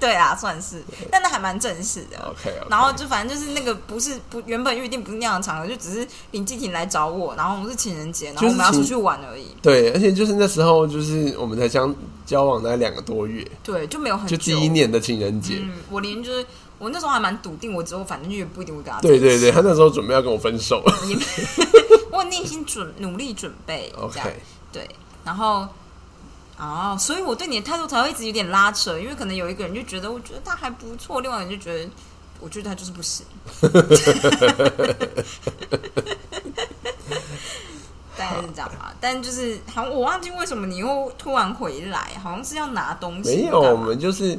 [0.00, 2.18] 对啊，算是，但那还蛮正式的。
[2.26, 9.48] OK，, 然后就反正就是那个不是不原本预定不是那样的场合，就只是林继廷来找我，然后我们是情人节，然后我们要出去玩而已。
[9.60, 11.94] 对，而且就是那时候，就是我们才相
[12.24, 14.36] 交往大概两个多月，对，就没有很久。
[14.36, 15.58] 就第一年的情人节。
[15.60, 16.46] 嗯，我连就是
[16.78, 20.82] 我那时候还蛮笃定，我之后反正就也不一定会跟他对对对，他那时候准备要跟我分手。
[21.06, 21.16] 也
[22.10, 24.20] 我内心准努力准备 OK，
[24.72, 24.88] 对，
[25.24, 25.68] 然后
[26.60, 31.90] 哦，所以我对你的态度才会一直有点拉扯，因为可能有一个人就觉得我觉得他还不错，另外一个人就觉得
[32.38, 33.24] 我觉得他就是不行。
[38.16, 43.36] 大概是这样吧，但就是好像我忘记为什么你又突然回来，好像是要拿东西。
[43.36, 44.38] 没有，我们就是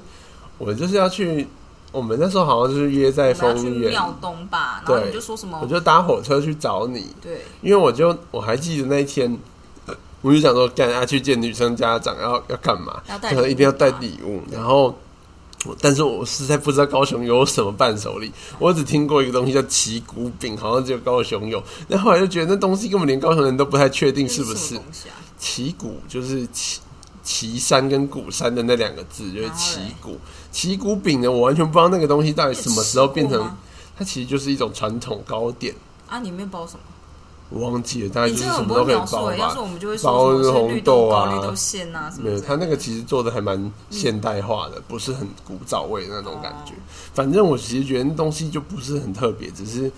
[0.60, 1.48] 我就是要去，
[1.92, 5.66] 我们那时候好像就是约在丰原，庙东吧，然后对你就说什么我？
[5.66, 9.40] 就搭火车去找你，对，因为我就我还记得那一天，呃
[10.22, 13.02] 我就想说，干要去见女生家长要要干嘛？
[13.22, 14.96] 可能一定要带礼物，然后。
[15.80, 21.64] 但是我实在不知道高雄有什么伴手礼，我只听过一个东西叫旗鼓饼，好像只有高雄有。
[21.88, 24.80] 那后来就觉得那东西根本连高雄人都不太确定是不是？
[25.38, 26.80] 旗鼓，就是旗
[27.22, 30.18] 旗山跟鼓山的那两个字，就是旗嘞鼓。
[30.52, 33.56] 旗鼓饼呢，我完全不知道那个东西到底什么时候变成
[33.96, 35.76] 它其实就是一种传统糕点。
[36.08, 36.80] 啊，里面包什么？
[37.54, 39.60] 我忘记了，大概就是什么都可以包吧是。
[39.60, 42.40] 我们就会包红豆啊绿豆馅啊什么没有。
[42.40, 46.78] 它那个其实做的还蛮现代化的，不是很古早味的那种感觉哦。
[47.14, 49.92] 反正我其实觉得那东西就不是很特别，只是，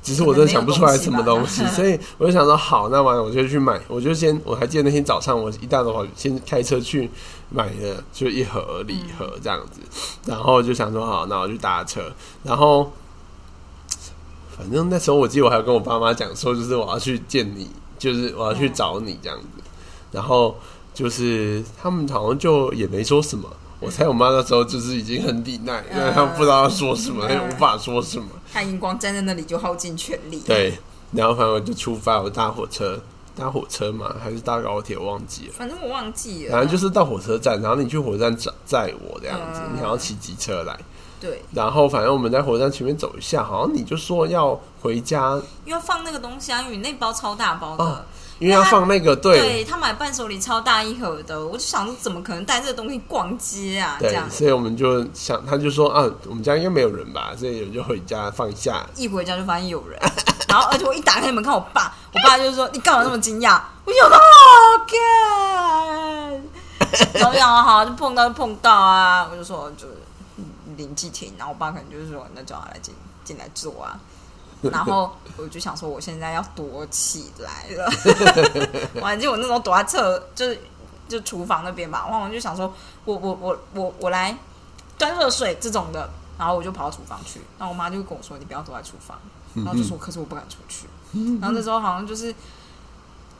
[0.00, 7.10] 只是我真的想不出来什么东西 所以我就想说，好，那完了我就去买，我就先，我还记得那天早上我一大早先开车去
[7.50, 9.80] 买的，就一盒礼盒这样子，
[10.24, 12.12] 然后就想说，好，那我去搭车，
[12.44, 12.92] 然后。
[14.60, 19.46] 反正那时候我记得我还有跟我爸妈讲说，就是我要去见你，就是我要去找你这样子。
[20.12, 20.56] 然后
[20.92, 23.48] 就是他们好像就也没说什么。
[23.80, 28.26] 我猜我妈那时候就是已经很抵耐，因为她不知道要说什么，嗯她也无法说什么。
[28.52, 30.76] 她荧光站在那里就耗尽全力。，对，
[31.12, 33.00] 然后反正我就出发，我搭火车，
[33.34, 35.54] 搭火车嘛，还是搭高铁，我忘记了。
[35.56, 36.52] 反正我忘记了。
[36.52, 40.78] 反正就是到火车站，然后你去火车站载载我这样子，嗯你还要骑机车来。
[41.20, 47.84] 对，然后反正我们在火车站前面走一下，好像你就说要回家，因为放那个东西啊，因为你那包超大包的。
[47.84, 48.00] 哦
[48.40, 53.98] 因为要放那个对对他买伴手礼超大一盒的，我就想说怎么可能带这个东西逛街啊？
[54.00, 58.86] 这对样，所以我们就想，他就说啊，我们家应该没有人吧，所以我就回家放下。
[58.96, 60.00] 一回家就发现有人，
[60.48, 63.60] 然后而且我一打开门看我爸，我爸就是说你干嘛那么惊讶？
[63.84, 64.20] 我 想说哦，
[67.12, 69.92] 干，然后好就碰到就碰到啊，我就说就是
[70.76, 72.94] 林继廷，然后我爸可能就是说那叫他来进
[73.24, 73.98] 进来坐啊。
[74.62, 77.90] 然后我就想说，我现在要躲起来了。
[79.00, 80.60] 我还记得我那时候躲在厕，就是
[81.08, 82.06] 就厨房那边吧。
[82.08, 82.72] 然后我就想说，
[83.04, 84.36] 我我我我我来
[84.98, 86.08] 端热水这种的。
[86.38, 89.18] 然后我就跑到厨房去，然后我妈就跟我说：“你不要躲在厨房。”
[89.56, 90.86] 然后就说：“可是我不敢出去。”
[91.38, 92.34] 然后那时候好像就是，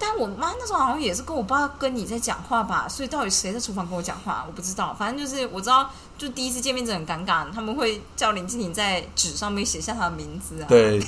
[0.02, 4.94] 但我妈那时候好像也是跟我爸跟你在讲话吧，所以到底谁在厨房跟我讲话，我不知道。
[4.98, 10.98] 反正就是我知道，就第一次见面真的很尴尬，他们会叫林静婷在纸上面写下她的名字啊，，对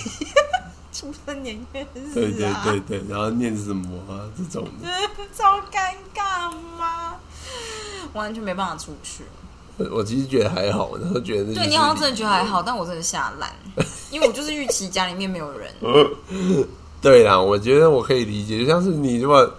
[0.93, 4.89] 出生年月日对对啊，对对，然后念什么啊这种的，
[5.35, 7.17] 超尴尬吗？
[8.13, 9.25] 完全没办法出去。
[9.79, 13.51] 我我其实觉得还好，我那时候觉得对你好像真的觉得还好，但我真的吓烂，
[14.11, 15.73] 因为我就是预期家里面没有人。
[17.03, 19.53] 对啦，我觉得我可以理解，就像是你如果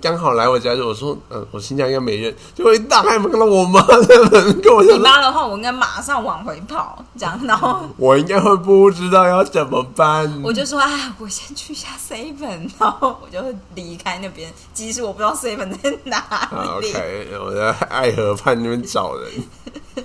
[0.00, 10.42] 刚好来我家，就我说，嗯，我新疆应该没人，结果一打开门看到我妈 在门跟我你妈的话，我应该马上往回跑，这样，然后我应该会不知道要怎么办。
[10.44, 13.42] 我就说，哎，我先去一下 seven，然后我就
[13.74, 16.90] 离开那边，即使我不知道 seven 在哪里。
[16.92, 19.32] OK，我在爱河畔那边找人，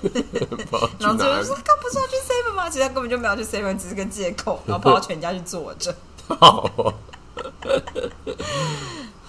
[0.98, 2.70] 然后就说，刚不是要去 seven 吗？
[2.70, 5.94] 其实他根本就没有去 seven，只是个借口，然后跑到全家去坐着。
[6.38, 6.70] 好，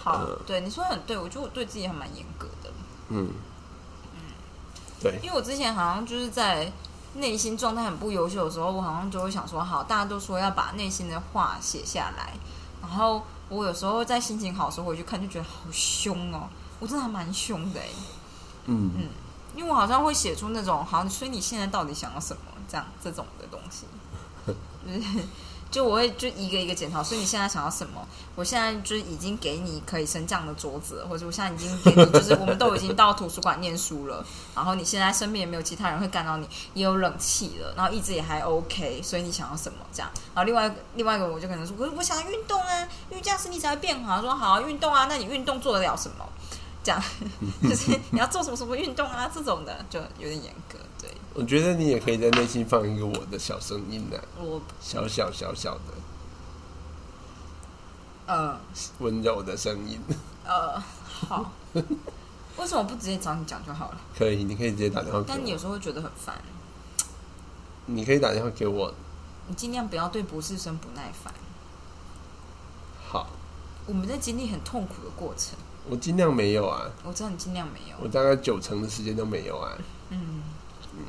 [0.03, 2.71] 好，对你说得很对，我觉得我对自己还蛮严格的。
[3.09, 3.29] 嗯，
[5.01, 6.71] 对，因为我之前好像就是在
[7.15, 12.33] 内心状态很不优秀的时候，我好像就会想说，好，大家都说要把内心的话写下来，
[12.81, 16.47] 然后我有时候在心情好的时候回去看，就觉得好凶哦，
[16.79, 17.87] 我真的还蛮凶的哎，
[18.65, 18.91] 嗯
[19.53, 23.85] 因为我好像会写出那种，好，所以你现在到底想要什么，这样这种的东西，
[24.87, 25.27] 就是
[25.71, 28.05] 就我会就一个一个检讨，所以你现在想要什么？
[28.35, 40.11] 我现在就是已经给你可以升降的桌子，或者我现在已经给你，就是我们都已经到图书馆念书了，然后你现在身边也没有其他人会干扰你，也有冷气了，然后一直也还 OK，所以你想要什么这样？
[40.35, 44.21] 然后另外另外一个我就可能说，我我想要运动啊，因为这样身体才会变好。
[44.21, 46.27] 说好，运动啊，那你运动做得了什么？
[46.83, 47.01] 这样
[47.63, 50.77] 就是你要做什么什么运动啊，这种的就有点严格。
[51.33, 55.81] 对我觉得你也可以在内心放一个我的小声音呢、我小小小小的
[58.27, 58.59] 呃
[58.99, 59.99] 温柔的声音，
[60.45, 61.51] 呃好，
[62.57, 64.01] 为什么不直接找你讲就好了？
[64.17, 65.59] 可以，你可以直接打电话给但你有我。
[65.59, 66.41] 时候会觉得很烦。
[67.87, 68.93] 你可以打电话给我。
[69.47, 71.33] 你尽量不要对博士生不耐烦。
[73.07, 73.27] 好，
[73.85, 75.57] 我们在经历很痛苦的过程。
[75.89, 77.97] 我尽量没有啊，我知道你尽量没有。
[78.01, 79.73] 我大概九成的时间都没有啊。
[80.09, 80.43] 嗯
[80.93, 80.99] 嗯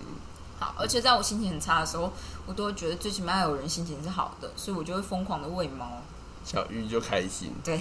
[0.62, 2.12] 好，而且在我心情很差的时候，
[2.46, 6.00] 我都会觉得最起码有人心情是好的，所以我就会疯狂的喂猫。
[6.44, 7.52] 小玉就开心。
[7.64, 7.80] 对，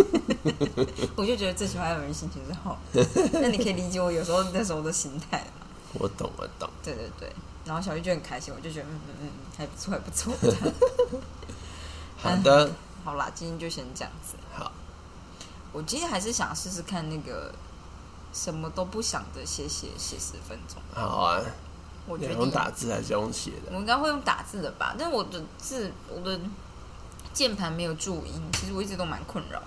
[1.16, 3.06] 我就觉得最起码有人心情是好的。
[3.32, 5.66] 那你可以理解我有时候那时候的心态吗？
[5.94, 6.68] 我懂，我懂。
[6.82, 7.32] 对对对，
[7.64, 10.32] 然后小玉就很开心，我就觉得嗯嗯嗯嗯还不错还不错。
[12.16, 12.70] 好的，
[13.04, 14.36] 好啦，今天就先这样子。
[14.54, 14.72] 好，
[15.72, 17.54] 我今天还是想试试看那个
[18.32, 20.80] 什么都不想的写写写十分钟。
[20.94, 21.42] 好啊。
[22.06, 23.72] 我用打字还是用写的？
[23.72, 26.38] 我应该会用打字的吧，但我的字我的
[27.32, 29.60] 键盘没有注音，其实我一直都蛮困扰。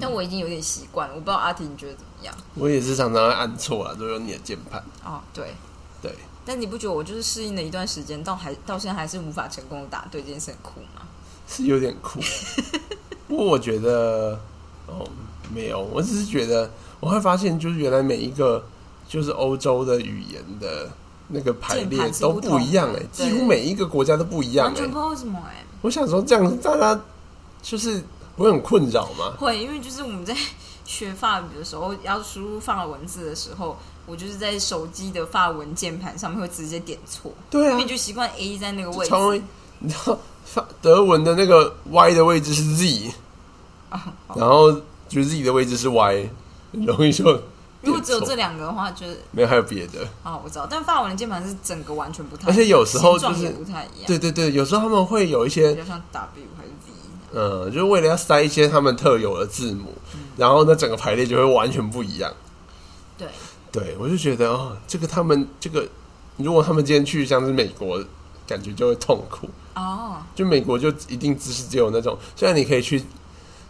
[0.00, 2.34] 但我已经有点习惯了，我不知道阿婷你觉得怎么样？
[2.54, 4.82] 我也是常常会按错啊，都用你的键盘。
[5.04, 5.54] 哦，对
[6.02, 6.14] 对。
[6.44, 11.02] 但你不觉得我就是适应了一段时间，到还到现在还是无法成功的打对这件事很酷吗？
[11.46, 12.20] 是有点酷，
[13.28, 14.38] 不过我觉得
[14.86, 15.08] 哦
[15.52, 16.70] 没有，我只是觉得
[17.00, 18.64] 我会发现，就是原来每一个。
[19.08, 20.88] 就是欧洲的语言的
[21.28, 24.68] 那个排列都不一样哎，几乎每一个国家都不一样哎。
[24.68, 25.64] 完全不知道为什么哎。
[25.80, 27.00] 我想说这样大家
[27.62, 28.02] 就是
[28.36, 29.32] 不会很困扰吗？
[29.38, 30.36] 会，因为就是我们在
[30.84, 37.32] 学法语的时候，要输入法文字的时候，我就是在手机的法文键盘上面会直接点错。
[37.50, 39.42] 对啊，因为就习惯 A 在那个位置。
[39.80, 43.12] 你知道法德文的那个 Y 的位置是 Z，
[44.34, 44.72] 然后
[45.08, 46.30] 就 Z 的位置是 Y，
[46.72, 47.40] 容易说。
[47.80, 50.66] 如果只有这两个的话，就是没有还有别的啊，我知道。
[50.68, 54.06] 但法文的键盘是整个完全不太，而且有时候就是不太一样。
[54.06, 56.92] 对对对，有时候他们会有一些，比较像 W 还是 V。
[57.34, 59.94] 嗯，就是为了要塞一些他们特有的字母，
[60.36, 62.32] 然后那整个排列就会完全不一样。
[63.16, 63.28] 对，
[63.70, 65.86] 对我就觉得哦，这个他们这个，
[66.36, 68.02] 如果他们今天去像是美国，
[68.46, 70.16] 感觉就会痛苦哦。
[70.34, 73.04] 就美国就一定只是只有那种，虽然你可以去，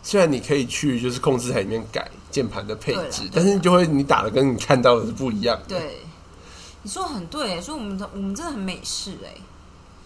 [0.02, 2.11] 虽然你可以去就是控制台里面改。
[2.31, 5.79] 键盘的配置，但是就会你打的跟你看到的是不一样的。
[5.79, 6.01] 对，
[6.83, 9.35] 你说的很对，所以我们的我们真的很美式哎，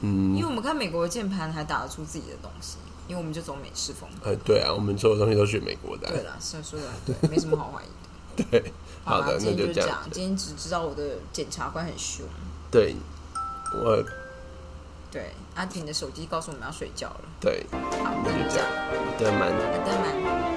[0.01, 2.77] 嗯，因为我们看美国的键盘还打得出自己的东西，
[3.09, 4.31] 因为我们就走美式风格。
[4.31, 6.09] 呃，对啊，我们所有东西都学美国的。
[6.09, 8.45] 对啦，所以说的对，没什么好怀疑的。
[8.51, 8.73] 对，
[9.05, 9.99] 好的，那就这样。
[10.11, 12.25] 今天只知道我的检察官很凶。
[12.71, 12.97] 对，
[13.75, 14.03] 我。
[15.11, 17.21] 对，阿婷的手机告诉我们要睡觉了。
[17.39, 18.67] 对，好，那就这样。
[19.19, 19.51] 德曼，
[19.85, 20.52] 德曼。